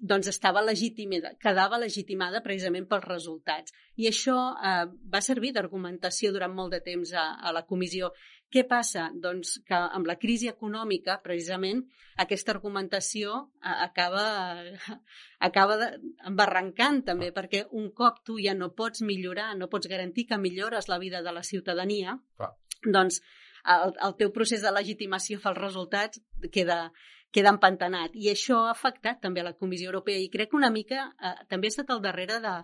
doncs 0.00 0.30
estava 0.32 0.62
legitimada, 0.64 1.34
quedava 1.40 1.78
legitimada 1.78 2.40
precisament 2.44 2.86
pels 2.88 3.04
resultats. 3.04 3.74
I 4.00 4.08
això 4.08 4.36
eh, 4.56 4.86
va 5.12 5.20
servir 5.20 5.52
d'argumentació 5.52 6.32
durant 6.32 6.54
molt 6.56 6.72
de 6.72 6.80
temps 6.84 7.12
a, 7.12 7.26
a 7.36 7.52
la 7.52 7.66
comissió. 7.68 8.08
Què 8.50 8.64
passa? 8.66 9.10
Doncs 9.14 9.58
que 9.68 9.76
amb 9.76 10.08
la 10.08 10.16
crisi 10.18 10.48
econòmica, 10.50 11.20
precisament, 11.22 11.84
aquesta 12.24 12.54
argumentació 12.56 13.36
eh, 13.60 13.76
acaba, 13.86 14.24
eh, 14.64 14.96
acaba 15.50 15.76
de, 15.82 15.90
embarrancant 16.32 17.04
també, 17.12 17.28
ah. 17.30 17.36
perquè 17.36 17.66
un 17.76 17.92
cop 17.92 18.24
tu 18.24 18.40
ja 18.40 18.56
no 18.56 18.72
pots 18.72 19.04
millorar, 19.04 19.52
no 19.58 19.68
pots 19.68 19.90
garantir 19.92 20.26
que 20.32 20.40
millores 20.40 20.88
la 20.88 20.98
vida 20.98 21.22
de 21.22 21.36
la 21.36 21.44
ciutadania, 21.44 22.16
ah. 22.40 22.52
doncs 22.86 23.20
el, 23.68 23.94
el 24.00 24.16
teu 24.16 24.32
procés 24.32 24.64
de 24.64 24.72
legitimació 24.72 25.38
fa 25.40 25.52
els 25.52 25.60
resultats 25.60 26.20
queda, 26.52 26.86
queda 27.34 27.52
empantanat. 27.54 28.14
I 28.14 28.30
això 28.32 28.64
ha 28.66 28.74
afectat 28.74 29.20
també 29.22 29.42
a 29.42 29.50
la 29.50 29.56
Comissió 29.56 29.90
Europea 29.90 30.18
i 30.20 30.30
crec 30.30 30.50
que 30.50 30.58
una 30.58 30.70
mica 30.70 31.08
eh, 31.10 31.34
també 31.48 31.68
ha 31.68 31.74
estat 31.74 31.90
al 31.94 32.02
darrere 32.02 32.40
de, 32.42 32.54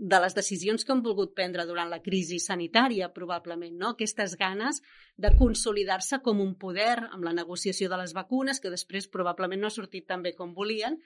de 0.00 0.20
les 0.24 0.34
decisions 0.34 0.84
que 0.84 0.94
han 0.94 1.02
volgut 1.04 1.34
prendre 1.36 1.66
durant 1.68 1.90
la 1.92 2.00
crisi 2.00 2.38
sanitària, 2.40 3.10
probablement, 3.12 3.74
no? 3.76 3.92
Aquestes 3.92 4.36
ganes 4.40 4.80
de 5.20 5.32
consolidar-se 5.36 6.22
com 6.24 6.40
un 6.40 6.54
poder 6.56 6.96
amb 7.10 7.26
la 7.26 7.34
negociació 7.36 7.90
de 7.92 7.98
les 8.00 8.14
vacunes, 8.16 8.60
que 8.60 8.72
després 8.72 9.10
probablement 9.12 9.60
no 9.60 9.68
ha 9.68 9.76
sortit 9.76 10.08
tan 10.08 10.24
bé 10.24 10.32
com 10.38 10.54
volien, 10.56 10.96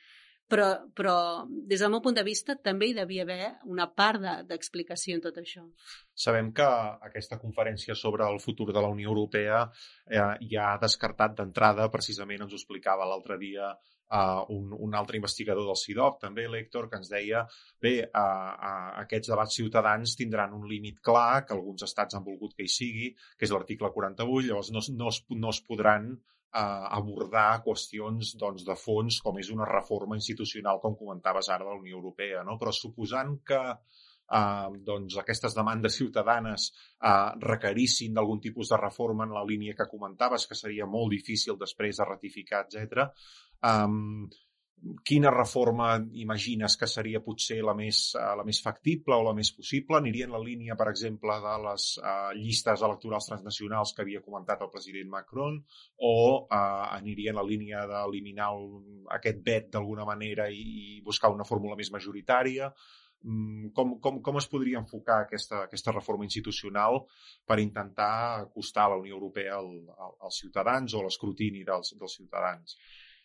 però, 0.51 0.69
però 0.97 1.17
des 1.49 1.81
del 1.81 1.91
meu 1.93 2.03
punt 2.05 2.17
de 2.19 2.25
vista 2.27 2.57
també 2.57 2.91
hi 2.91 2.97
devia 2.97 3.25
haver 3.25 3.51
una 3.71 3.87
part 3.97 4.23
d'explicació 4.49 5.15
de, 5.15 5.19
en 5.19 5.25
tot 5.25 5.41
això. 5.41 5.65
Sabem 6.27 6.53
que 6.57 6.67
aquesta 7.09 7.39
conferència 7.41 7.97
sobre 7.99 8.27
el 8.29 8.41
futur 8.43 8.71
de 8.73 8.81
la 8.81 8.93
Unió 8.93 9.11
Europea 9.13 9.65
eh, 10.07 10.29
ja 10.51 10.73
ha 10.73 10.81
descartat 10.83 11.37
d'entrada, 11.41 11.91
precisament 11.93 12.45
ens 12.45 12.53
ho 12.53 12.61
explicava 12.61 13.09
l'altre 13.09 13.39
dia 13.41 13.73
uh, 14.11 14.45
un, 14.55 14.75
un 14.87 14.95
altre 14.99 15.19
investigador 15.21 15.69
del 15.69 15.81
CIDOC, 15.81 16.21
també 16.27 16.47
l'Hèctor, 16.49 16.91
que 16.91 17.01
ens 17.01 17.11
deia 17.13 17.45
bé, 17.83 17.97
uh, 18.07 18.21
uh, 18.21 18.91
aquests 19.05 19.33
debats 19.33 19.59
ciutadans 19.61 20.17
tindran 20.21 20.55
un 20.57 20.69
límit 20.71 21.01
clar, 21.05 21.45
que 21.47 21.57
alguns 21.57 21.87
estats 21.89 22.19
han 22.19 22.27
volgut 22.27 22.57
que 22.57 22.69
hi 22.69 22.77
sigui, 22.77 23.11
que 23.39 23.49
és 23.49 23.55
l'article 23.55 23.93
48, 23.95 24.49
llavors 24.49 24.73
no, 24.75 24.85
no, 25.01 25.11
es, 25.15 25.25
no 25.35 25.53
es 25.55 25.61
podran 25.65 26.15
eh, 26.55 26.87
abordar 26.99 27.63
qüestions 27.67 28.35
doncs, 28.41 28.65
de 28.69 28.77
fons 28.79 29.21
com 29.25 29.39
és 29.43 29.51
una 29.55 29.69
reforma 29.69 30.19
institucional, 30.21 30.81
com 30.83 30.97
comentaves 30.99 31.51
ara, 31.51 31.67
de 31.67 31.75
la 31.75 31.83
Unió 31.83 31.99
Europea. 31.99 32.45
No? 32.47 32.59
Però 32.61 32.73
suposant 32.73 33.37
que 33.47 33.61
eh, 33.71 34.69
doncs, 34.89 35.19
aquestes 35.21 35.57
demandes 35.59 35.99
ciutadanes 36.01 36.71
eh, 36.71 37.31
requerissin 37.49 38.15
d'algun 38.15 38.43
tipus 38.45 38.71
de 38.73 38.81
reforma 38.81 39.27
en 39.27 39.35
la 39.37 39.45
línia 39.49 39.77
que 39.79 39.91
comentaves, 39.91 40.47
que 40.51 40.59
seria 40.59 40.87
molt 40.87 41.13
difícil 41.17 41.59
després 41.61 42.01
de 42.01 42.09
ratificar, 42.09 42.65
etc. 42.65 43.09
Um, 43.65 44.27
quina 45.09 45.31
reforma 45.33 45.95
imagines 46.21 46.75
que 46.77 46.87
seria 46.91 47.23
potser 47.25 47.63
la 47.65 47.73
més, 47.77 48.01
uh, 48.19 48.35
la 48.37 48.45
més 48.45 48.61
factible 48.61 49.17
o 49.17 49.25
la 49.25 49.33
més 49.37 49.51
possible? 49.57 49.97
Aniria 49.97 50.27
en 50.29 50.35
la 50.37 50.43
línia, 50.43 50.77
per 50.77 50.91
exemple, 50.91 51.37
de 51.45 51.55
les 51.67 51.87
uh, 52.03 52.33
llistes 52.37 52.85
electorals 52.85 53.31
transnacionals 53.31 53.95
que 53.95 54.05
havia 54.05 54.25
comentat 54.25 54.65
el 54.67 54.73
president 54.75 55.09
Macron 55.15 55.57
o 56.11 56.17
uh, 56.43 56.59
aniria 56.91 57.33
en 57.33 57.41
la 57.41 57.47
línia 57.49 57.87
d'eliminar 57.89 58.51
aquest 59.17 59.41
vet 59.47 59.73
d'alguna 59.73 60.05
manera 60.09 60.51
i, 60.53 60.67
i 60.99 61.01
buscar 61.07 61.33
una 61.33 61.49
fórmula 61.49 61.81
més 61.81 61.93
majoritària? 61.95 62.69
Mm, 63.25 63.71
com, 63.73 63.95
com, 64.05 64.21
com 64.21 64.37
es 64.37 64.47
podria 64.53 64.83
enfocar 64.83 65.23
aquesta, 65.25 65.63
aquesta 65.65 65.95
reforma 65.95 66.27
institucional 66.29 67.01
per 67.49 67.57
intentar 67.63 68.43
acostar 68.43 68.91
la 68.93 68.99
Unió 69.01 69.17
Europea 69.17 69.57
al, 69.57 69.71
al, 69.97 70.13
als 70.29 70.43
ciutadans 70.43 70.93
o 70.93 71.01
l'escrutini 71.07 71.65
dels, 71.65 71.95
dels 71.97 72.21
ciutadans? 72.21 72.77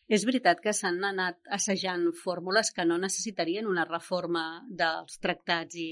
És 0.10 0.24
veritat 0.26 0.62
que 0.64 0.74
s'han 0.74 0.96
anat 1.06 1.38
assajant 1.58 2.08
fórmules 2.24 2.72
que 2.74 2.86
no 2.90 2.98
necessitarien 3.02 3.68
una 3.70 3.86
reforma 3.90 4.44
dels 4.82 5.20
tractats 5.26 5.78
i 5.78 5.90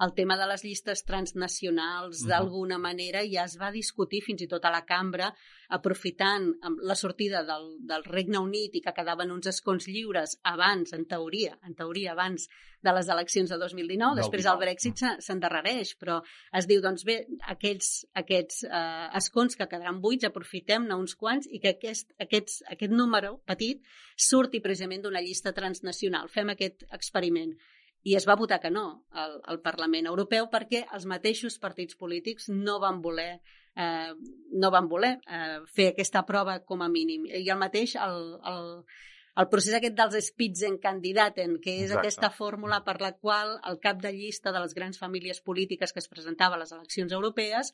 el 0.00 0.14
tema 0.14 0.36
de 0.38 0.46
les 0.50 0.64
llistes 0.64 1.04
transnacionals 1.04 2.22
uh 2.22 2.24
-huh. 2.24 2.28
d'alguna 2.28 2.78
manera 2.78 3.20
ja 3.22 3.44
es 3.44 3.56
va 3.60 3.70
discutir 3.70 4.22
fins 4.22 4.42
i 4.42 4.48
tot 4.48 4.64
a 4.64 4.70
la 4.70 4.84
cambra 4.84 5.34
aprofitant 5.68 6.54
la 6.82 6.94
sortida 6.94 7.42
del, 7.44 7.78
del 7.80 8.04
Regne 8.04 8.38
Unit 8.38 8.74
i 8.74 8.80
que 8.80 8.92
quedaven 8.92 9.30
uns 9.30 9.46
escons 9.46 9.86
lliures 9.86 10.38
abans, 10.42 10.92
en 10.92 11.06
teoria, 11.06 11.58
en 11.62 11.74
teoria 11.74 12.12
abans 12.12 12.48
de 12.82 12.92
les 12.92 13.08
eleccions 13.08 13.50
de 13.50 13.58
2019, 13.58 14.14
del 14.14 14.24
després 14.24 14.46
el 14.46 14.58
Brexit 14.58 14.96
s'endarrereix, 15.18 15.94
però 15.96 16.20
es 16.52 16.66
diu, 16.66 16.80
doncs 16.82 17.04
bé, 17.04 17.26
aquells, 17.54 18.06
aquests 18.12 18.64
eh, 18.64 19.08
escons 19.14 19.56
que 19.56 19.68
quedaran 19.68 20.00
buits, 20.00 20.24
aprofitem-ne 20.24 20.94
uns 20.94 21.14
quants 21.14 21.46
i 21.50 21.60
que 21.62 21.76
aquest, 21.76 22.12
aquests, 22.18 22.62
aquest 22.68 22.92
número 22.92 23.38
petit 23.46 23.80
surti 24.16 24.60
precisament 24.60 25.02
d'una 25.02 25.22
llista 25.22 25.52
transnacional. 25.52 26.28
Fem 26.28 26.52
aquest 26.52 26.84
experiment 26.90 27.54
i 28.02 28.16
es 28.18 28.26
va 28.26 28.36
votar 28.38 28.58
que 28.60 28.70
no 28.70 29.04
al, 29.10 29.38
al 29.44 29.60
Parlament 29.62 30.08
Europeu 30.10 30.48
perquè 30.50 30.84
els 30.92 31.06
mateixos 31.06 31.58
partits 31.62 31.98
polítics 31.98 32.48
no 32.50 32.78
van 32.82 33.00
voler 33.02 33.40
eh, 33.76 34.12
no 34.52 34.70
van 34.70 34.88
voler 34.88 35.16
eh, 35.26 35.60
fer 35.72 35.92
aquesta 35.92 36.24
prova 36.28 36.58
com 36.66 36.82
a 36.82 36.90
mínim. 36.92 37.26
I 37.26 37.48
el 37.48 37.58
mateix, 37.60 37.94
el, 37.96 38.20
el, 38.52 38.70
el 39.38 39.48
procés 39.52 39.78
aquest 39.78 39.96
dels 39.98 40.18
Spitzenkandidaten, 40.28 41.58
que 41.62 41.78
és 41.78 41.90
Exacte. 41.90 42.00
aquesta 42.00 42.32
fórmula 42.34 42.82
per 42.84 42.98
la 43.00 43.12
qual 43.16 43.58
el 43.70 43.78
cap 43.80 44.00
de 44.02 44.12
llista 44.12 44.52
de 44.52 44.64
les 44.64 44.74
grans 44.74 44.98
famílies 45.00 45.40
polítiques 45.40 45.92
que 45.92 46.02
es 46.02 46.10
presentava 46.10 46.58
a 46.58 46.64
les 46.64 46.74
eleccions 46.74 47.12
europees 47.12 47.72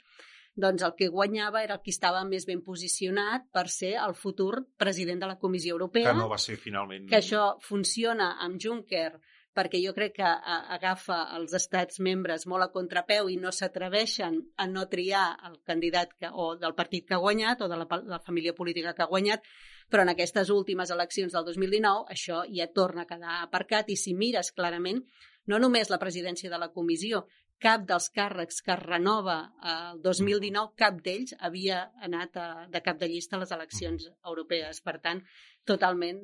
doncs 0.59 0.83
el 0.83 0.95
que 0.99 1.07
guanyava 1.13 1.63
era 1.63 1.77
el 1.77 1.83
que 1.85 1.93
estava 1.95 2.25
més 2.27 2.45
ben 2.49 2.65
posicionat 2.67 3.45
per 3.55 3.69
ser 3.71 3.93
el 4.03 4.15
futur 4.19 4.65
president 4.77 5.21
de 5.23 5.29
la 5.31 5.37
Comissió 5.39 5.77
Europea. 5.77 6.09
Que 6.11 6.19
no 6.19 6.27
va 6.31 6.39
ser 6.43 6.57
finalment... 6.59 7.07
Que 7.07 7.21
això 7.21 7.53
funciona 7.63 8.33
amb 8.43 8.59
Juncker 8.59 9.21
perquè 9.59 9.81
jo 9.83 9.93
crec 9.97 10.15
que 10.21 10.29
agafa 10.79 11.19
els 11.37 11.55
estats 11.59 11.99
membres 12.05 12.47
molt 12.47 12.69
a 12.69 12.71
contrapeu 12.75 13.31
i 13.33 13.39
no 13.43 13.51
s'atreveixen 13.55 14.39
a 14.57 14.69
no 14.71 14.85
triar 14.93 15.25
el 15.49 15.59
candidat 15.67 16.15
que, 16.15 16.31
o 16.31 16.53
del 16.61 16.77
partit 16.79 17.09
que 17.09 17.17
ha 17.17 17.25
guanyat 17.25 17.65
o 17.67 17.71
de 17.73 17.81
la, 17.81 17.89
la 18.07 18.21
família 18.23 18.55
política 18.55 18.95
que 18.95 19.03
ha 19.03 19.11
guanyat, 19.11 19.43
però 19.91 20.05
en 20.05 20.13
aquestes 20.15 20.53
últimes 20.55 20.93
eleccions 20.95 21.35
del 21.35 21.49
2019 21.51 22.15
això 22.15 22.45
ja 22.55 22.69
torna 22.81 23.03
a 23.03 23.11
quedar 23.11 23.41
aparcat 23.41 23.91
i 23.91 23.99
si 23.99 24.15
mires 24.15 24.53
clarament 24.55 25.03
no 25.49 25.59
només 25.59 25.91
la 25.91 25.99
presidència 25.99 26.53
de 26.53 26.61
la 26.61 26.71
comissió, 26.71 27.25
cap 27.63 27.85
dels 27.89 28.09
càrrecs 28.15 28.63
que 28.65 28.73
es 28.75 28.83
renova 28.83 29.37
el 29.73 30.01
2019, 30.05 30.75
cap 30.79 31.01
d'ells 31.05 31.35
havia 31.39 31.83
anat 32.07 32.39
a, 32.39 32.49
de 32.71 32.83
cap 32.85 32.99
de 33.01 33.09
llista 33.11 33.37
a 33.37 33.43
les 33.43 33.55
eleccions 33.57 34.09
europees. 34.25 34.81
Per 34.85 34.97
tant, 35.05 35.23
totalment. 35.69 36.23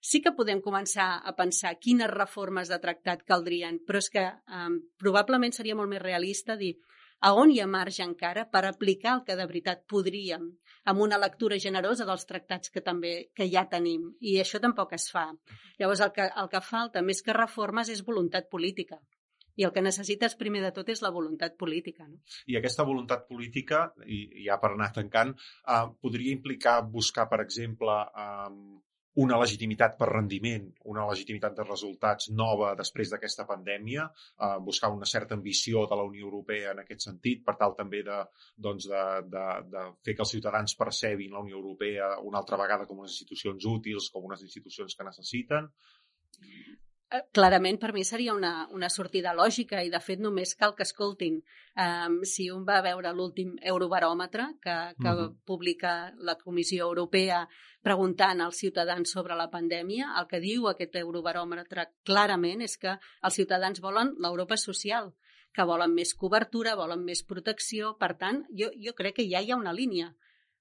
Sí 0.00 0.22
que 0.22 0.34
podem 0.36 0.62
començar 0.64 1.08
a 1.24 1.34
pensar 1.38 1.74
quines 1.80 2.12
reformes 2.12 2.72
de 2.72 2.80
tractat 2.82 3.24
caldrien, 3.28 3.80
però 3.86 4.02
és 4.02 4.10
que 4.12 4.26
um, 4.28 4.80
probablement 5.00 5.56
seria 5.56 5.78
molt 5.78 5.90
més 5.92 6.04
realista 6.04 6.56
dir 6.60 6.76
a 7.22 7.30
on 7.38 7.52
hi 7.54 7.60
ha 7.62 7.68
marge 7.70 8.02
encara 8.02 8.42
per 8.50 8.64
aplicar 8.66 9.12
el 9.16 9.20
que 9.26 9.36
de 9.38 9.44
veritat 9.46 9.84
podríem 9.92 10.48
amb 10.90 11.02
una 11.04 11.18
lectura 11.22 11.58
generosa 11.64 12.06
dels 12.08 12.26
tractats 12.26 12.72
que 12.74 12.82
també 12.82 13.12
que 13.36 13.46
ja 13.52 13.62
tenim. 13.70 14.08
I 14.20 14.40
això 14.42 14.58
tampoc 14.64 14.96
es 14.98 15.06
fa. 15.14 15.28
Llavors, 15.78 16.02
el 16.02 16.10
que, 16.16 16.26
el 16.42 16.48
que 16.50 16.62
falta, 16.66 17.02
més 17.06 17.22
que 17.22 17.36
reformes, 17.36 17.92
és 17.94 18.02
voluntat 18.08 18.50
política. 18.50 18.98
I 19.56 19.66
el 19.68 19.72
que 19.72 19.84
necessites 19.84 20.36
primer 20.40 20.62
de 20.64 20.72
tot 20.76 20.88
és 20.92 21.02
la 21.04 21.12
voluntat 21.14 21.58
política. 21.60 22.06
No? 22.08 22.20
I 22.48 22.56
aquesta 22.60 22.86
voluntat 22.88 23.26
política, 23.28 23.84
i 24.06 24.46
ja 24.46 24.58
per 24.62 24.72
anar 24.72 24.92
tancant, 24.96 25.34
eh, 25.34 25.84
podria 26.00 26.32
implicar 26.32 26.80
buscar, 26.88 27.28
per 27.28 27.42
exemple, 27.44 27.98
eh, 28.24 28.80
una 29.14 29.36
legitimitat 29.36 29.98
per 29.98 30.08
rendiment, 30.08 30.68
una 30.88 31.04
legitimitat 31.08 31.56
de 31.56 31.64
resultats 31.66 32.30
nova 32.32 32.72
després 32.78 33.10
d'aquesta 33.12 33.44
pandèmia, 33.48 34.06
eh, 34.08 34.56
buscar 34.64 34.90
una 34.92 35.08
certa 35.08 35.34
ambició 35.34 35.86
de 35.86 35.98
la 36.00 36.06
Unió 36.08 36.24
Europea 36.24 36.72
en 36.72 36.80
aquest 36.80 37.08
sentit, 37.08 37.42
per 37.44 37.56
tal 37.60 37.76
també 37.76 38.02
de, 38.06 38.22
doncs 38.56 38.88
de, 38.88 39.02
de, 39.34 39.44
de 39.74 39.84
fer 40.04 40.16
que 40.16 40.24
els 40.24 40.32
ciutadans 40.36 40.76
percebin 40.80 41.32
la 41.36 41.44
Unió 41.44 41.60
Europea 41.60 42.14
una 42.30 42.40
altra 42.40 42.56
vegada 42.56 42.86
com 42.86 43.04
unes 43.04 43.18
institucions 43.18 43.68
útils, 43.68 44.08
com 44.14 44.24
unes 44.30 44.46
institucions 44.48 44.96
que 44.96 45.08
necessiten. 45.10 45.68
Clarament 47.32 47.76
per 47.80 47.92
mi 47.92 48.04
seria 48.08 48.32
una, 48.32 48.66
una 48.72 48.88
sortida 48.88 49.34
lògica 49.36 49.82
i 49.84 49.90
de 49.92 50.00
fet 50.00 50.20
només 50.22 50.54
cal 50.56 50.72
que 50.76 50.86
escoltin 50.86 51.40
um, 51.40 52.14
si 52.28 52.46
un 52.50 52.62
va 52.68 52.78
veure 52.84 53.12
l'últim 53.12 53.50
eurobaròmetre 53.72 54.46
que, 54.62 54.76
que 54.96 55.10
uh 55.10 55.18
-huh. 55.18 55.34
publica 55.44 56.12
la 56.16 56.36
Comissió 56.36 56.86
Europea 56.86 57.46
preguntant 57.82 58.40
als 58.40 58.56
ciutadans 58.56 59.10
sobre 59.10 59.36
la 59.36 59.50
pandèmia, 59.50 60.14
el 60.18 60.26
que 60.26 60.40
diu 60.40 60.68
aquest 60.68 60.96
eurobaròmetre 60.96 61.86
clarament 62.02 62.62
és 62.62 62.78
que 62.78 62.98
els 63.22 63.34
ciutadans 63.34 63.80
volen 63.80 64.14
l'Europa 64.18 64.56
social, 64.56 65.12
que 65.52 65.64
volen 65.64 65.92
més 65.94 66.14
cobertura, 66.14 66.76
volen 66.76 67.04
més 67.04 67.22
protecció, 67.22 67.96
per 67.98 68.16
tant, 68.16 68.46
jo, 68.50 68.70
jo 68.86 68.94
crec 68.94 69.16
que 69.16 69.28
ja 69.28 69.40
hi 69.40 69.50
ha 69.50 69.56
una 69.56 69.72
línia 69.72 70.14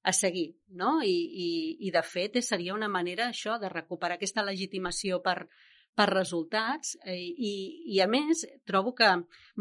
a 0.04 0.12
seguir, 0.14 0.58
no? 0.68 1.02
I, 1.04 1.14
i, 1.46 1.50
i 1.88 1.92
de 1.92 2.02
fet 2.02 2.42
seria 2.42 2.74
una 2.74 2.90
manera 2.90 3.30
això 3.30 3.60
de 3.60 3.70
recuperar 3.70 4.16
aquesta 4.16 4.44
legitimació 4.44 5.22
per, 5.22 5.48
per 5.96 6.08
resultats 6.12 6.96
eh, 7.04 7.18
i, 7.20 7.54
i 7.96 8.00
a 8.02 8.08
més 8.08 8.46
trobo 8.68 8.94
que 8.96 9.10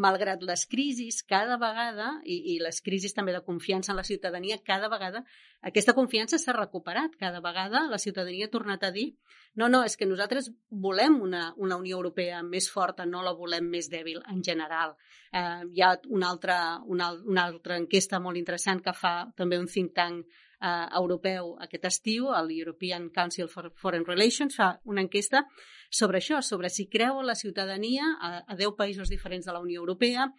malgrat 0.00 0.42
les 0.46 0.64
crisis 0.70 1.22
cada 1.26 1.58
vegada 1.60 2.12
i, 2.24 2.54
i 2.54 2.58
les 2.62 2.80
crisis 2.86 3.16
també 3.16 3.34
de 3.34 3.42
confiança 3.46 3.92
en 3.92 3.98
la 3.98 4.06
ciutadania 4.06 4.60
cada 4.64 4.88
vegada 4.92 5.24
aquesta 5.60 5.96
confiança 5.96 6.38
s'ha 6.38 6.54
recuperat 6.56 7.18
cada 7.18 7.42
vegada 7.42 7.88
la 7.90 7.98
ciutadania 7.98 8.46
ha 8.46 8.54
tornat 8.54 8.86
a 8.86 8.92
dir 8.94 9.10
no, 9.54 9.68
no, 9.68 9.82
és 9.84 9.96
que 9.98 10.06
nosaltres 10.06 10.50
volem 10.70 11.16
una, 11.22 11.48
una 11.58 11.78
Unió 11.80 11.96
Europea 11.98 12.42
més 12.46 12.68
forta, 12.70 13.06
no 13.06 13.22
la 13.26 13.34
volem 13.34 13.66
més 13.72 13.88
dèbil 13.90 14.20
en 14.30 14.44
general. 14.46 14.94
Eh, 15.34 15.64
hi 15.74 15.82
ha 15.82 15.96
una 16.08 16.28
altra, 16.30 16.58
una, 16.86 17.10
una 17.26 17.48
altra 17.50 17.78
enquesta 17.80 18.20
molt 18.22 18.38
interessant 18.38 18.82
que 18.84 18.94
fa 18.94 19.14
també 19.36 19.58
un 19.58 19.66
think 19.66 19.94
tank 19.96 20.38
eh, 20.60 20.86
europeu 21.00 21.56
aquest 21.64 21.88
estiu, 21.88 22.30
el 22.36 22.52
European 22.58 23.10
Council 23.10 23.48
for 23.48 23.72
Foreign 23.76 24.06
Relations, 24.06 24.56
fa 24.56 24.74
una 24.84 25.02
enquesta 25.02 25.46
sobre 25.90 26.20
això, 26.20 26.42
sobre 26.42 26.70
si 26.70 26.86
creu 26.88 27.22
la 27.22 27.34
ciutadania 27.34 28.14
a, 28.20 28.32
a 28.46 28.56
10 28.56 28.76
països 28.78 29.10
diferents 29.10 29.46
de 29.46 29.54
la 29.56 29.62
Unió 29.64 29.80
Europea 29.80 30.30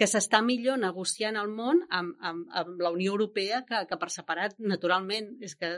que 0.00 0.06
s'està 0.08 0.40
millor 0.40 0.78
negociant 0.80 1.36
el 1.36 1.50
món 1.52 1.82
amb, 1.92 2.14
amb, 2.24 2.46
amb 2.56 2.78
la 2.80 2.92
Unió 2.94 3.12
Europea 3.12 3.64
que, 3.68 3.82
que 3.88 3.98
per 4.00 4.08
separat, 4.12 4.54
naturalment. 4.62 5.34
És 5.44 5.56
que 5.60 5.74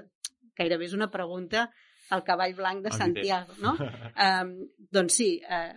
gairebé 0.59 0.87
és 0.87 0.95
una 0.95 1.11
pregunta 1.11 1.71
al 2.13 2.23
cavall 2.27 2.55
blanc 2.55 2.85
de 2.85 2.93
Santiago, 2.95 3.57
no? 3.65 3.73
um, 4.27 4.53
doncs 4.93 5.17
sí, 5.19 5.31
uh, 5.43 5.73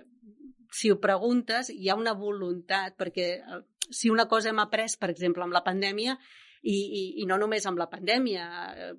si 0.75 0.91
ho 0.91 0.99
preguntes, 1.01 1.71
hi 1.71 1.89
ha 1.89 1.97
una 1.97 2.13
voluntat, 2.19 2.97
perquè 2.99 3.29
uh, 3.39 3.61
si 3.89 4.11
una 4.11 4.27
cosa 4.27 4.51
hem 4.51 4.59
après, 4.61 4.91
per 4.99 5.09
exemple, 5.13 5.45
amb 5.45 5.55
la 5.55 5.63
pandèmia, 5.65 6.17
i, 6.65 6.73
i, 6.73 7.01
i 7.21 7.25
no 7.29 7.37
només 7.37 7.65
amb 7.69 7.77
la 7.77 7.87
pandèmia. 7.91 8.45
Eh, 8.73 8.91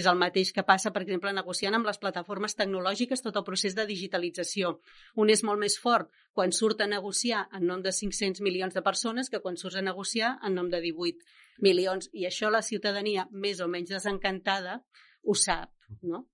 és 0.00 0.06
el 0.10 0.18
mateix 0.20 0.52
que 0.52 0.64
passa, 0.68 0.92
per 0.92 1.02
exemple, 1.04 1.32
negociant 1.32 1.78
amb 1.78 1.88
les 1.88 2.00
plataformes 2.02 2.56
tecnològiques 2.58 3.24
tot 3.24 3.38
el 3.40 3.46
procés 3.46 3.76
de 3.78 3.86
digitalització. 3.88 4.74
Un 5.16 5.32
és 5.32 5.42
molt 5.48 5.62
més 5.62 5.78
fort 5.80 6.12
quan 6.36 6.52
surt 6.52 6.84
a 6.84 6.90
negociar 6.90 7.46
en 7.56 7.64
nom 7.70 7.84
de 7.84 7.94
500 7.96 8.44
milions 8.44 8.76
de 8.76 8.84
persones 8.84 9.32
que 9.32 9.40
quan 9.44 9.56
surt 9.56 9.80
a 9.80 9.84
negociar 9.84 10.36
en 10.44 10.58
nom 10.60 10.68
de 10.68 10.82
18 10.84 11.64
milions. 11.64 12.10
I 12.12 12.28
això 12.28 12.52
la 12.52 12.62
ciutadania, 12.62 13.26
més 13.32 13.64
o 13.64 13.70
menys 13.72 13.96
desencantada, 13.96 14.82
ho 15.24 15.34
sap, 15.34 15.72
no? 16.02 16.26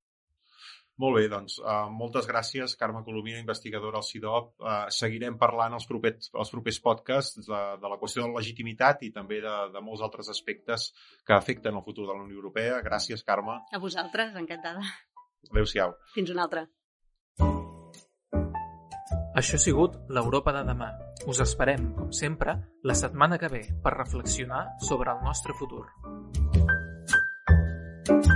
Molt 1.02 1.16
bé, 1.18 1.24
doncs 1.26 1.56
uh, 1.58 1.88
moltes 1.90 2.26
gràcies, 2.30 2.76
Carme 2.78 3.00
Colomina, 3.02 3.40
investigadora 3.42 3.98
al 3.98 4.06
CIDOP. 4.06 4.52
Uh, 4.62 4.84
seguirem 4.94 5.34
parlant 5.40 5.74
els 5.74 5.88
propers, 5.90 6.30
els 6.30 6.52
propers 6.54 6.78
podcasts 6.84 7.48
de, 7.48 7.62
de 7.82 7.90
la 7.90 7.98
qüestió 7.98 8.22
de 8.22 8.28
la 8.30 8.38
legitimitat 8.38 9.02
i 9.02 9.10
també 9.14 9.40
de, 9.42 9.54
de 9.74 9.82
molts 9.82 10.04
altres 10.06 10.30
aspectes 10.30 10.92
que 11.26 11.34
afecten 11.34 11.74
el 11.74 11.82
futur 11.82 12.06
de 12.06 12.14
la 12.14 12.22
Unió 12.22 12.38
Europea. 12.38 12.78
Gràcies, 12.86 13.26
Carme. 13.26 13.58
A 13.74 13.82
vosaltres, 13.82 14.36
encantada. 14.38 14.86
Adéu-siau. 15.50 15.98
Fins 16.14 16.30
una 16.30 16.46
altra. 16.46 16.64
Això 19.34 19.58
ha 19.58 19.64
sigut 19.64 19.98
l'Europa 20.14 20.54
de 20.54 20.62
demà. 20.68 20.92
Us 21.26 21.42
esperem, 21.42 21.90
com 21.98 22.14
sempre, 22.14 22.54
la 22.86 22.94
setmana 22.94 23.40
que 23.42 23.50
ve 23.50 23.64
per 23.82 23.96
reflexionar 23.96 24.68
sobre 24.78 25.10
el 25.10 25.26
nostre 25.26 25.58
futur. 25.58 25.88
thank 28.06 28.26
you 28.26 28.33